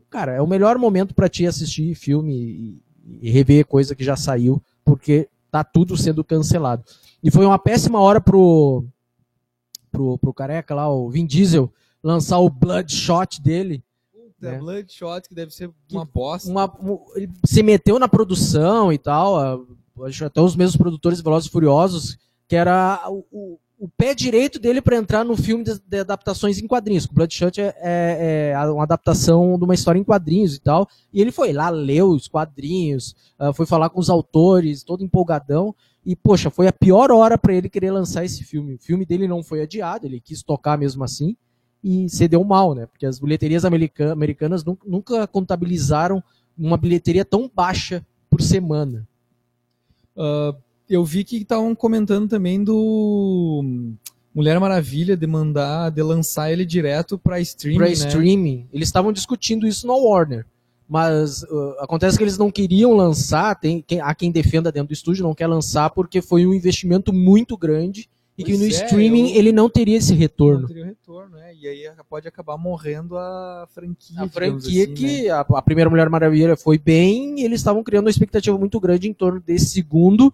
[0.10, 2.84] cara, é o melhor momento para ti assistir filme e,
[3.22, 6.86] e, rever coisa que já saiu, porque tá tudo sendo cancelado.
[7.22, 8.86] E foi uma péssima hora pro,
[9.96, 11.72] pro, pro careca lá, o Vin Diesel,
[12.04, 13.84] lançar o Bloodshot dele.
[14.12, 14.58] Puta, né?
[14.60, 16.50] Bloodshot, que deve ser uma bosta.
[16.50, 16.72] Uma,
[17.16, 19.66] ele se meteu na produção e tal,
[20.26, 22.18] até os mesmos produtores Velozes e Furiosos,
[22.48, 26.68] que era o, o pé direito dele para entrar no filme de, de, adaptações em
[26.68, 27.06] quadrinhos.
[27.06, 30.88] Bloodshot é, é, é, uma adaptação de uma história em quadrinhos e tal.
[31.14, 35.76] E ele foi lá, leu os quadrinhos, uh, foi falar com os autores, todo empolgadão.
[36.06, 38.76] E, poxa, foi a pior hora para ele querer lançar esse filme.
[38.76, 41.36] O filme dele não foi adiado, ele quis tocar mesmo assim.
[41.84, 42.86] E cedeu mal, né?
[42.86, 46.24] Porque as bilheterias americanas nunca contabilizaram
[46.58, 49.08] uma bilheteria tão baixa por semana.
[50.16, 50.56] Uh,
[50.90, 53.64] eu vi que estavam comentando também do
[54.34, 57.78] Mulher Maravilha de mandar, de lançar ele direto para streaming.
[57.78, 57.94] Para né?
[57.94, 58.68] streaming.
[58.74, 60.46] Eles estavam discutindo isso no Warner.
[60.88, 64.94] Mas uh, acontece que eles não queriam lançar, tem quem, há quem defenda dentro do
[64.94, 68.08] estúdio, não quer lançar porque foi um investimento muito grande
[68.38, 69.38] e pois que no é, streaming eu...
[69.38, 70.62] ele não teria esse retorno.
[70.62, 71.54] Não teria retorno, né?
[71.56, 74.22] E aí pode acabar morrendo a franquia.
[74.22, 75.30] A franquia assim, que né?
[75.30, 79.08] a, a, primeira Mulher Maravilha foi bem, e eles estavam criando uma expectativa muito grande
[79.08, 80.34] em torno desse segundo,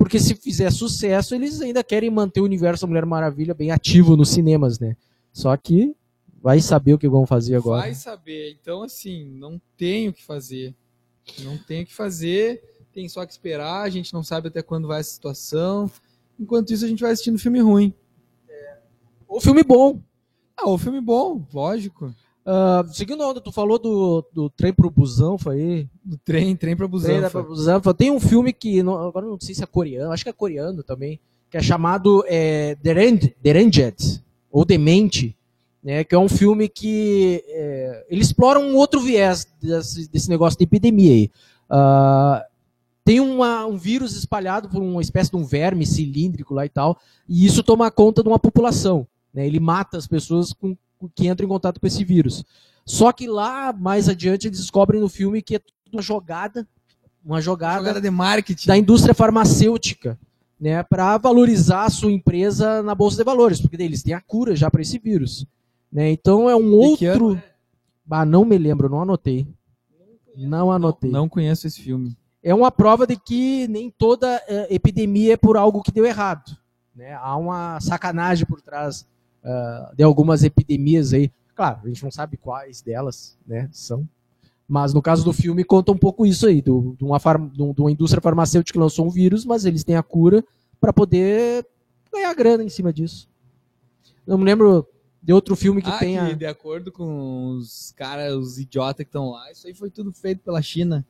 [0.00, 4.16] porque se fizer sucesso, eles ainda querem manter o universo da Mulher Maravilha bem ativo
[4.16, 4.96] nos cinemas, né?
[5.30, 5.94] Só que
[6.40, 7.82] vai saber o que vão fazer agora.
[7.82, 8.56] Vai saber.
[8.58, 10.74] Então, assim, não tem o que fazer.
[11.40, 12.62] Não tem o que fazer,
[12.94, 13.82] tem só que esperar.
[13.82, 15.90] A gente não sabe até quando vai essa situação.
[16.38, 17.92] Enquanto isso, a gente vai assistindo filme ruim.
[18.48, 18.78] É.
[19.28, 20.00] Ou filme bom.
[20.56, 22.14] Ah, ou filme bom, lógico.
[22.46, 26.74] Uh, seguindo a onda, tu falou do, do trem pro busão, foi Do trem, trem
[26.74, 27.28] pro busão.
[27.28, 27.92] Trem Busanfa.
[27.92, 30.82] Tem um filme que, não, agora não sei se é coreano, acho que é coreano
[30.82, 31.20] também,
[31.50, 35.36] que é chamado é, Deranged, ou Demente,
[35.82, 40.58] né, que é um filme que é, ele explora um outro viés desse, desse negócio
[40.58, 41.30] de epidemia aí.
[41.70, 42.44] Uh,
[43.04, 46.98] tem uma, um vírus espalhado por uma espécie de um verme cilíndrico lá e tal,
[47.28, 49.06] e isso toma conta de uma população.
[49.32, 50.76] Né, ele mata as pessoas com
[51.08, 52.44] que entram em contato com esse vírus.
[52.84, 56.66] Só que lá, mais adiante, eles descobrem no filme que é tudo uma jogada
[57.24, 58.66] uma jogada, Jogada de marketing.
[58.66, 60.18] da indústria farmacêutica,
[60.58, 64.20] né, para valorizar a sua empresa na bolsa de valores, porque daí eles têm a
[64.20, 65.46] cura já para esse vírus,
[65.92, 66.10] né?
[66.10, 67.40] Então é um outro,
[68.10, 69.46] ah, não me lembro, não anotei,
[70.36, 71.10] não anotei.
[71.10, 72.16] Não conheço esse filme.
[72.42, 76.56] É uma prova de que nem toda eh, epidemia é por algo que deu errado,
[76.94, 77.14] né?
[77.14, 79.06] Há uma sacanagem por trás
[79.44, 81.30] ah, de algumas epidemias aí.
[81.54, 84.08] Claro, a gente não sabe quais delas, né, são.
[84.66, 87.72] Mas no caso do filme conta um pouco isso aí, do- de uma, farm- um-
[87.74, 90.44] de uma indústria farmacêutica que lançou um vírus, mas eles têm a cura
[90.80, 91.66] para poder
[92.12, 93.28] ganhar grana em cima disso.
[94.26, 94.86] Não me lembro
[95.22, 96.28] de outro filme que ah, tenha.
[96.28, 100.12] que de acordo com os caras, os idiotas que estão lá, isso aí foi tudo
[100.12, 101.04] feito pela China.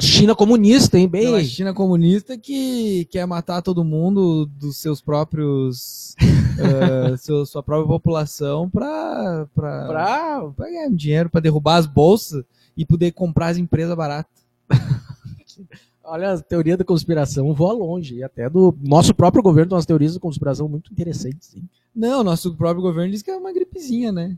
[0.00, 1.08] China comunista, hein?
[1.08, 1.24] Bem.
[1.24, 6.14] Pela China comunista que quer matar todo mundo dos seus próprios.
[6.58, 10.50] eh, seu- sua própria população pra, pra, Pra...
[10.56, 12.44] pra ganhar dinheiro, pra derrubar as bolsas
[12.76, 14.32] e poder comprar as empresas baratas.
[16.04, 18.16] Olha, a teoria da conspiração voa longe.
[18.16, 21.54] E até do nosso próprio governo tem umas teorias da conspiração muito interessantes.
[21.56, 21.68] Hein?
[21.94, 24.36] Não, nosso próprio governo diz que é uma gripezinha, né?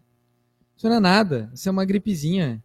[0.76, 2.62] Isso não é nada, isso é uma gripezinha.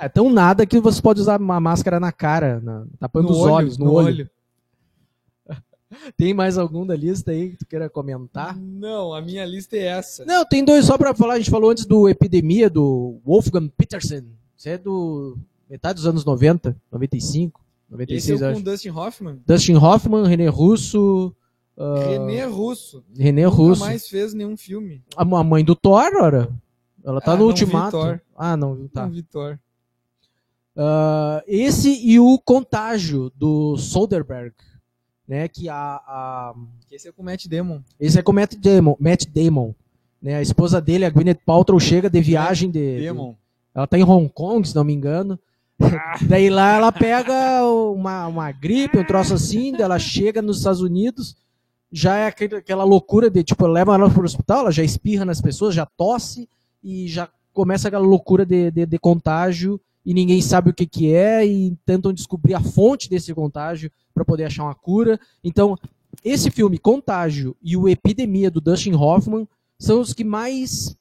[0.00, 3.38] É tão nada que você pode usar uma máscara na cara, na- tapando No os
[3.40, 4.06] olho, olhos, no, no olho.
[4.06, 4.30] olho.
[6.16, 8.56] Tem mais algum da lista aí que tu queira comentar?
[8.56, 10.24] Não, a minha lista é essa.
[10.24, 11.34] Não, tem dois só pra falar.
[11.34, 14.26] A gente falou antes do Epidemia, do Wolfgang Petersen.
[14.56, 15.38] Isso é do
[15.68, 18.58] metade dos anos 90, 95, Esse 96, é o acho.
[18.58, 19.38] com Dustin Hoffman.
[19.46, 21.34] Dustin Hoffman, René Russo.
[21.76, 23.02] ah, René Russo.
[23.16, 23.80] René Nunca Russo.
[23.80, 25.02] mais fez nenhum filme.
[25.16, 26.50] A mãe do Thor, ora.
[27.04, 27.92] Ela tá Ah, no vi Ultimato.
[27.92, 28.20] Thor.
[28.36, 28.86] Ah, não?
[28.88, 29.04] Tá.
[29.04, 29.58] Não, Vitor.
[30.80, 34.54] Ah, esse e o Contágio, do Soderbergh.
[35.26, 36.54] Né, que a, a-
[36.90, 37.80] Esse é com o Matt Damon.
[38.00, 38.96] Esse é com o Matt Damon.
[38.98, 39.74] Matt Damon
[40.22, 43.34] né, a esposa dele, a Gwyneth Paltrow, chega de viagem de, de- Damon.
[43.74, 45.38] Ela tá em Hong Kong, se não me engano.
[46.26, 51.36] Daí lá ela pega uma, uma gripe, um troço assim, ela chega nos Estados Unidos,
[51.92, 55.40] já é aquele- aquela loucura de, tipo, leva ela pro hospital, ela já espirra nas
[55.42, 56.48] pessoas, já tosse
[56.82, 61.12] e já começa aquela loucura de, de, de contágio e ninguém sabe o que, que
[61.12, 65.20] é e tentam descobrir a fonte desse contágio para poder achar uma cura.
[65.44, 65.76] Então,
[66.24, 69.46] esse filme, Contágio e o Epidemia, do Dustin Hoffman,
[69.78, 70.96] são os que mais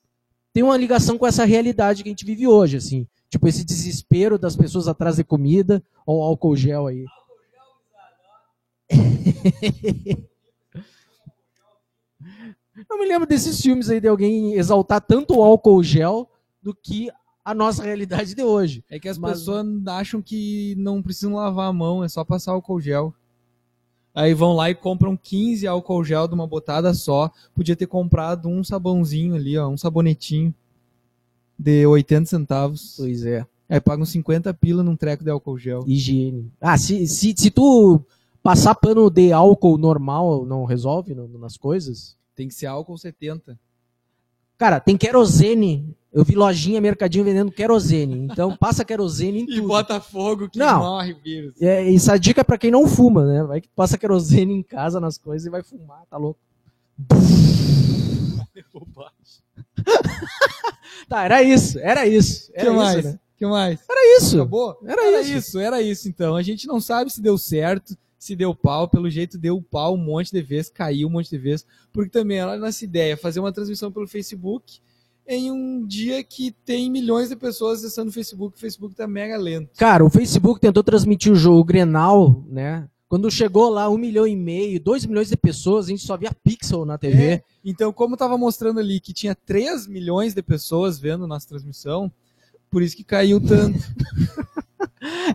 [0.51, 3.07] têm uma ligação com essa realidade que a gente vive hoje, assim.
[3.29, 7.05] Tipo, esse desespero das pessoas atrás de comida, ou álcool gel aí.
[12.89, 16.29] Não me lembro desses filmes aí de alguém exaltar tanto o álcool gel
[16.61, 17.09] do que
[17.47, 18.83] a nossa realidade de hoje.
[18.89, 22.51] É que as Mas- pessoas acham que não precisam lavar a mão, é só passar
[22.51, 23.13] álcool gel.
[24.13, 27.31] Aí vão lá e compram 15 álcool gel de uma botada só.
[27.55, 30.53] Podia ter comprado um sabãozinho ali, ó, um sabonetinho
[31.57, 32.95] de 80 centavos.
[32.97, 33.45] Pois é.
[33.69, 35.85] Aí pagam 50 pila num treco de álcool gel.
[35.87, 36.51] Higiene.
[36.59, 38.01] Ah, se, se, se tu
[38.43, 42.17] passar pano de álcool normal, não resolve nas coisas?
[42.35, 43.57] Tem que ser álcool 70.
[44.57, 45.95] Cara, tem querosene.
[46.11, 48.27] Eu vi lojinha, mercadinho vendendo querosene.
[48.31, 49.67] Então passa querosene em E tudo.
[49.67, 50.79] bota fogo que Não.
[50.79, 51.53] morre o vírus.
[51.61, 53.43] É, isso é dica pra quem não fuma, né?
[53.43, 56.39] Vai que passa querosene em casa nas coisas e vai fumar, tá louco?
[61.07, 62.51] tá, era isso, era isso.
[62.51, 63.05] que Era isso, mais?
[63.05, 63.19] né?
[63.37, 63.79] que mais?
[63.89, 64.35] Era isso.
[64.37, 64.77] Acabou?
[64.85, 65.59] Era isso.
[65.59, 66.35] era isso então.
[66.35, 68.87] A gente não sabe se deu certo, se deu pau.
[68.87, 71.65] Pelo jeito deu pau um monte de vezes, caiu um monte de vezes.
[71.91, 74.79] Porque também era nossa ideia fazer uma transmissão pelo Facebook
[75.27, 78.55] em um dia que tem milhões de pessoas acessando o Facebook.
[78.55, 79.69] O Facebook tá mega lento.
[79.77, 82.87] Cara, o Facebook tentou transmitir o jogo o Grenal, né?
[83.09, 86.31] Quando chegou lá um milhão e meio, dois milhões de pessoas, a gente só via
[86.43, 87.23] pixel na TV.
[87.23, 92.11] É, Então, como tava mostrando ali que tinha 3 milhões de pessoas vendo nossa transmissão,
[92.69, 93.79] por isso que caiu tanto.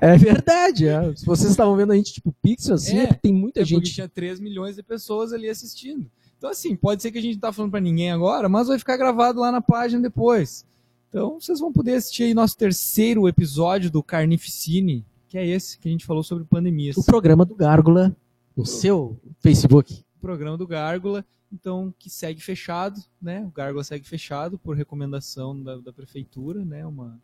[0.00, 0.88] É, verdade.
[0.88, 1.14] é.
[1.14, 3.92] Se vocês estavam vendo a gente tipo pixel assim, É, é tem muita É gente.
[3.92, 6.10] tinha 3 milhões de pessoas ali assistindo.
[6.42, 8.76] Então, assim, pode ser que a gente não tá falando pra ninguém agora, mas vai
[8.76, 10.66] ficar gravado lá na página depois.
[11.08, 15.88] Então, vocês vão poder assistir aí nosso terceiro episódio do Carnificine, que é esse que
[15.88, 16.96] a gente falou sobre pandemias.
[16.96, 18.16] O programa do Gárgula
[18.56, 20.02] no seu Facebook.
[20.16, 23.44] O programa do Gárgula, então, que segue fechado, né?
[23.46, 26.84] O Gárgula segue fechado por recomendação da, da prefeitura, né?
[26.84, 27.20] Uma,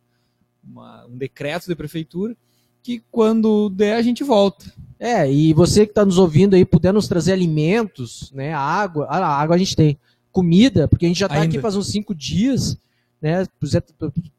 [0.63, 2.37] uma- um decreto da prefeitura,
[2.83, 4.71] que quando der a gente volta.
[4.99, 8.53] É, e você que está nos ouvindo aí, puder nos trazer alimentos, né?
[8.53, 9.05] Água.
[9.05, 9.97] A água a gente tem.
[10.31, 12.77] Comida, porque a gente já está aqui faz uns cinco dias,
[13.21, 13.45] né?
[13.59, 13.83] Puder,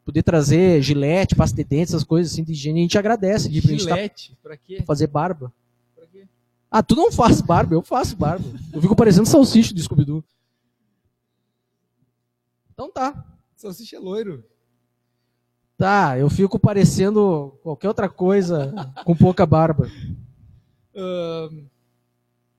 [0.05, 3.67] poder trazer gilete, pasta de dente, essas coisas assim de higiene, a gente agradece tá-
[3.77, 4.81] Gilete, pra quê?
[4.85, 5.51] fazer barba.
[5.95, 6.25] Pra quê?
[6.69, 8.45] Ah, tu não faz barba, eu faço barba.
[8.71, 10.23] Eu fico parecendo salsicha do Scooby-Doo.
[12.73, 13.25] Então tá.
[13.55, 14.43] Salsicha é loiro.
[15.81, 18.71] Tá, eu fico parecendo qualquer outra coisa
[19.03, 19.89] com pouca barba.
[20.95, 21.63] Ahn,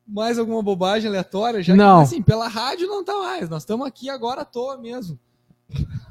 [0.04, 1.62] mais alguma bobagem aleatória?
[1.62, 1.98] Já Não.
[1.98, 3.48] Que, assim, pela rádio não tá mais.
[3.48, 5.16] Nós estamos aqui agora à toa mesmo.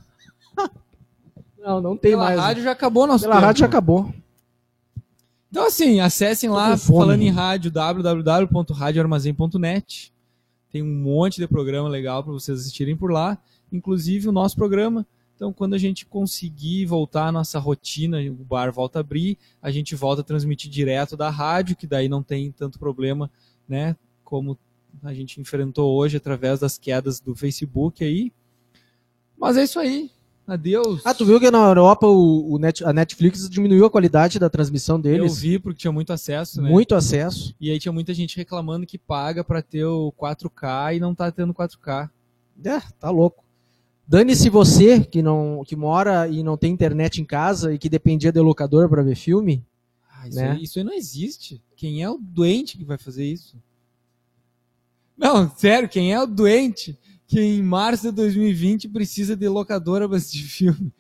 [1.59, 2.37] Não, não tem Pela mais.
[2.37, 2.41] né?
[2.43, 3.45] rádio já acabou nosso Pela tempo.
[3.45, 4.11] rádio já acabou.
[5.49, 6.97] Então, assim, acessem lá, fome.
[6.99, 10.11] falando em rádio, www.radioarmazém.net.
[10.71, 13.37] Tem um monte de programa legal para vocês assistirem por lá,
[13.71, 15.05] inclusive o nosso programa.
[15.41, 19.71] Então, quando a gente conseguir voltar à nossa rotina, o bar volta a abrir, a
[19.71, 23.27] gente volta a transmitir direto da rádio, que daí não tem tanto problema,
[23.67, 23.95] né?
[24.23, 24.55] Como
[25.01, 28.31] a gente enfrentou hoje através das quedas do Facebook aí.
[29.35, 30.11] Mas é isso aí.
[30.45, 31.01] Adeus.
[31.03, 34.47] Ah, tu viu que na Europa o, o Net- a Netflix diminuiu a qualidade da
[34.47, 35.39] transmissão Eu deles?
[35.39, 36.69] vi porque tinha muito acesso, né?
[36.69, 37.55] Muito acesso.
[37.59, 41.31] E aí tinha muita gente reclamando que paga pra ter o 4K e não tá
[41.31, 42.11] tendo 4K.
[42.63, 43.43] É, tá louco.
[44.11, 48.29] Dane-se você que não que mora e não tem internet em casa e que dependia
[48.29, 49.65] de locador para ver filme.
[50.11, 50.51] Ah, isso, Né?
[50.51, 51.63] aí, isso aí não existe.
[51.77, 53.55] Quem é o doente que vai fazer isso?
[55.17, 60.17] Não, sério, quem é o doente que em março de 2020 precisa de locadora pra
[60.17, 60.91] assistir filme?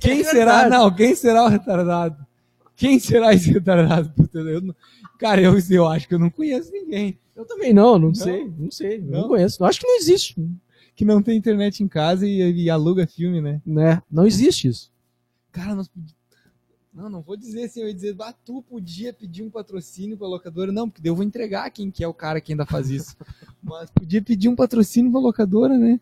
[0.00, 0.66] Quem É será?
[0.66, 2.24] Não, quem será o retardado?
[2.74, 4.10] Quem será esse retardado?
[4.32, 4.74] Eu não-
[5.18, 8.70] Cara, eu, eu acho que eu não conheço ninguém Eu também não, não, sei, não
[8.70, 9.28] sei, não, Não?
[9.28, 9.62] conheço.
[9.66, 10.34] Acho que não existe,
[10.94, 13.60] que não tem internet em casa e, e aluga filme, né?
[13.66, 14.02] né?
[14.10, 14.92] Não existe isso.
[15.50, 15.90] Cara, nós
[16.92, 20.26] Não, não vou dizer assim, eu ia dizer, ah, tu podia pedir um patrocínio pra
[20.26, 20.72] locadora.
[20.72, 23.16] Não, porque eu vou entregar quem que é o cara que ainda faz isso.
[23.62, 26.00] Mas podia pedir um patrocínio pra locadora, né?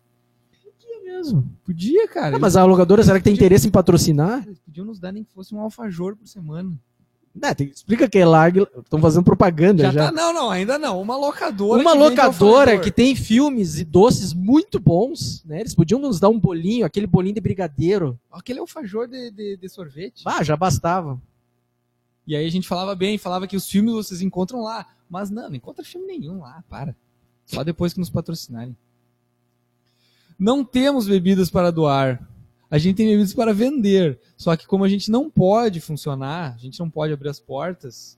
[0.85, 1.49] É mesmo.
[1.63, 2.35] Podia, cara.
[2.35, 4.43] Ah, mas a locadora será que tem interesse em patrocinar?
[4.45, 6.77] Eles podiam nos dar nem que fosse um alfajor por semana.
[7.35, 10.05] Né, tem- explica que é larga, estão fazendo propaganda Já, já.
[10.05, 11.01] tá, não, não, ainda não.
[11.01, 11.81] Uma locadora.
[11.81, 15.61] Uma que locadora que tem filmes e doces muito bons, né?
[15.61, 18.19] Eles podiam nos dar um bolinho, aquele bolinho de brigadeiro.
[18.31, 20.21] Aquele alfajor de, de, de sorvete.
[20.25, 21.19] Ah, já bastava.
[22.27, 24.85] E aí a gente falava bem, falava que os filmes vocês encontram lá.
[25.09, 26.95] Mas não, não encontra filme nenhum lá, para.
[27.47, 28.77] Só depois que nos patrocinarem.
[30.37, 32.21] Não temos bebidas para doar.
[32.73, 34.19] A gente tem bebidas para vender.
[34.35, 38.17] Só que como a gente não pode funcionar, a gente não pode abrir as portas,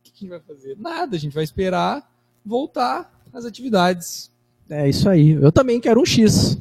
[0.00, 0.74] o que a gente vai fazer?
[0.78, 2.10] Nada, a gente vai esperar
[2.42, 4.32] voltar às atividades.
[4.70, 5.32] É isso aí.
[5.32, 6.56] Eu também quero um X.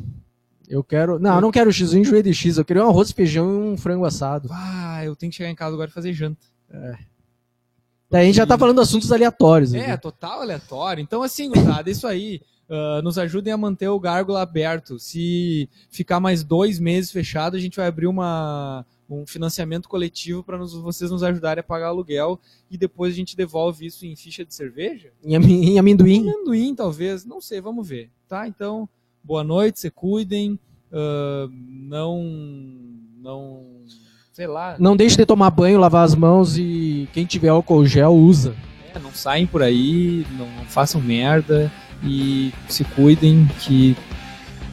[0.68, 1.18] Eu quero.
[1.18, 2.58] Não, eu não quero X, eu enjoei de X.
[2.58, 4.50] Eu queria um arroz, feijão e um frango assado.
[4.52, 6.46] Ah, eu tenho que chegar em casa agora e fazer janta.
[8.14, 9.74] Daí a gente já tá falando assuntos aleatórios.
[9.74, 10.04] É, aqui.
[10.04, 11.02] total aleatório.
[11.02, 12.42] Então, assim, gurizada, isso aí.
[12.70, 15.00] ah, nos ajudem a manter o Gárgula aberto.
[15.00, 20.58] Se ficar mais dois meses fechado, a gente vai abrir uma, um financiamento coletivo para
[20.58, 22.40] vocês nos ajudarem a pagar aluguel
[22.70, 25.12] e depois a gente devolve isso em ficha de cerveja?
[25.24, 26.30] Em, em amendoim.
[26.30, 28.12] Amendoim, talvez, não sei, vamos ver.
[28.28, 28.48] Tá?
[28.48, 28.88] Então,
[29.24, 30.60] boa noite, se cuidem.
[30.92, 32.22] ah, não.
[33.18, 33.66] Não.
[34.34, 34.76] Sei lá.
[34.80, 38.56] Não deixe de tomar banho, lavar as mãos e quem tiver álcool gel usa.
[38.94, 41.72] É, não saem por aí, não, não façam merda
[42.04, 43.96] e se cuidem que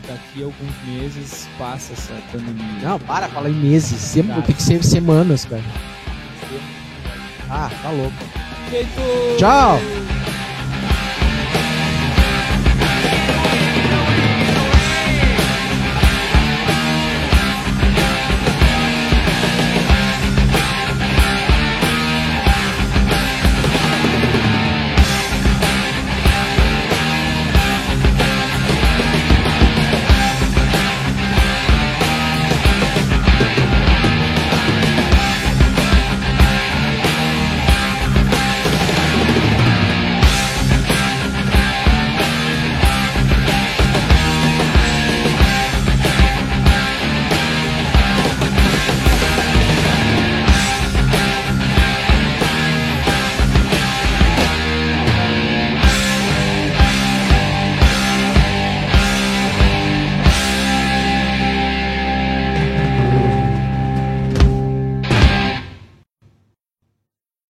[0.08, 2.64] daqui a alguns meses passa essa pandemia.
[2.82, 4.00] Não, para, fala em meses.
[4.00, 4.40] Sem- Tá.
[4.40, 5.62] Tem que ser semanas, cara.
[7.50, 8.14] Ah, tá louco.
[8.70, 8.90] Feito!
[9.38, 9.78] Tchau!